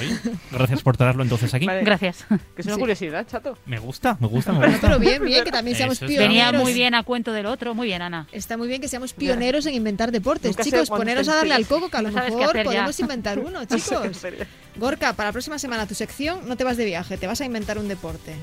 Oye, 0.00 0.18
gracias 0.50 0.82
por 0.82 0.96
traerlo 0.96 1.22
entonces 1.22 1.52
aquí. 1.54 1.66
Vale. 1.66 1.82
Gracias. 1.84 2.24
Que 2.54 2.62
es 2.62 2.66
una 2.66 2.74
Sí. 2.74 2.80
curiosidad, 2.80 3.26
chato. 3.26 3.56
Me 3.66 3.78
gusta, 3.78 4.16
me 4.20 4.26
gusta, 4.26 4.52
me 4.52 4.66
gusta. 4.66 4.80
pero 4.80 4.98
bien, 4.98 5.24
bien, 5.24 5.44
que 5.44 5.50
también 5.50 5.76
seamos 5.76 5.96
Eso 5.96 6.06
pioneros. 6.06 6.28
Venía 6.28 6.52
muy 6.52 6.72
bien 6.74 6.94
a 6.94 7.02
cuento 7.02 7.32
del 7.32 7.46
otro. 7.46 7.74
Muy 7.74 7.86
bien, 7.86 8.02
Ana. 8.02 8.26
Está 8.32 8.56
muy 8.56 8.68
bien 8.68 8.80
que 8.80 8.88
seamos 8.88 9.12
pioneros 9.12 9.66
en 9.66 9.74
inventar 9.74 10.12
deportes. 10.12 10.50
Nunca 10.52 10.64
sé 10.64 10.70
chicos, 10.70 10.88
poneros 10.88 11.28
a 11.28 11.36
darle 11.36 11.54
al 11.54 11.66
coco, 11.66 11.88
que 11.88 11.96
a 11.96 12.02
lo 12.02 12.10
No 12.10 12.22
mejor 12.22 12.62
podemos 12.62 12.98
inventar 13.00 13.38
uno, 13.38 13.64
chicos. 13.66 14.16
serio. 14.16 14.44
Gorka, 14.76 15.12
para 15.14 15.28
la 15.28 15.32
próxima 15.32 15.58
semana 15.58 15.86
tu 15.86 15.94
sección 15.94 16.46
no 16.48 16.56
te 16.56 16.64
vas 16.64 16.76
de 16.76 16.84
viaje, 16.84 17.16
te 17.16 17.26
vas 17.26 17.40
a 17.40 17.44
inventar 17.44 17.78
un 17.78 17.88
deporte. 17.88 18.34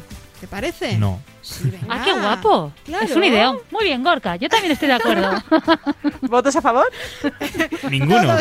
¿Te 0.44 0.48
parece? 0.48 0.98
No. 0.98 1.22
Sí, 1.42 1.70
venga. 1.70 1.88
¡Ah, 1.90 2.02
qué 2.04 2.12
guapo! 2.12 2.74
Claro. 2.84 3.06
Es 3.06 3.16
un 3.16 3.24
ideón. 3.24 3.60
Muy 3.72 3.86
bien, 3.86 4.04
Gorka. 4.04 4.36
Yo 4.36 4.50
también 4.50 4.74
estoy 4.74 4.90
de 4.90 4.96
acuerdo. 4.96 5.32
¿Votos 6.24 6.54
a 6.58 6.62
favor? 6.62 6.86
Ninguno. 7.90 8.36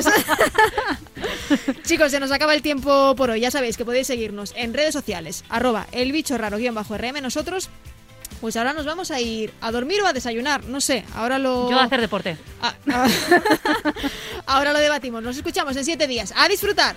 Chicos, 1.84 2.10
se 2.10 2.18
nos 2.18 2.32
acaba 2.32 2.54
el 2.54 2.62
tiempo 2.62 3.14
por 3.14 3.30
hoy. 3.30 3.38
Ya 3.38 3.52
sabéis 3.52 3.76
que 3.76 3.84
podéis 3.84 4.08
seguirnos 4.08 4.52
en 4.56 4.74
redes 4.74 4.92
sociales, 4.92 5.44
arroba 5.48 5.86
el 5.92 6.10
bicho 6.10 6.36
raro 6.36 6.58
guion 6.58 6.74
bajo 6.74 6.98
RM. 6.98 7.22
Nosotros 7.22 7.70
pues 8.40 8.56
ahora 8.56 8.72
nos 8.72 8.84
vamos 8.84 9.12
a 9.12 9.20
ir 9.20 9.52
a 9.60 9.70
dormir 9.70 10.02
o 10.02 10.06
a 10.08 10.12
desayunar, 10.12 10.64
no 10.64 10.80
sé, 10.80 11.04
ahora 11.14 11.38
lo... 11.38 11.70
Yo 11.70 11.78
a 11.78 11.84
hacer 11.84 12.00
deporte. 12.00 12.36
Ah, 12.60 12.74
ah. 12.90 13.08
ahora 14.46 14.72
lo 14.72 14.80
debatimos, 14.80 15.22
nos 15.22 15.36
escuchamos 15.36 15.76
en 15.76 15.84
siete 15.84 16.08
días. 16.08 16.34
¡A 16.36 16.48
disfrutar! 16.48 16.96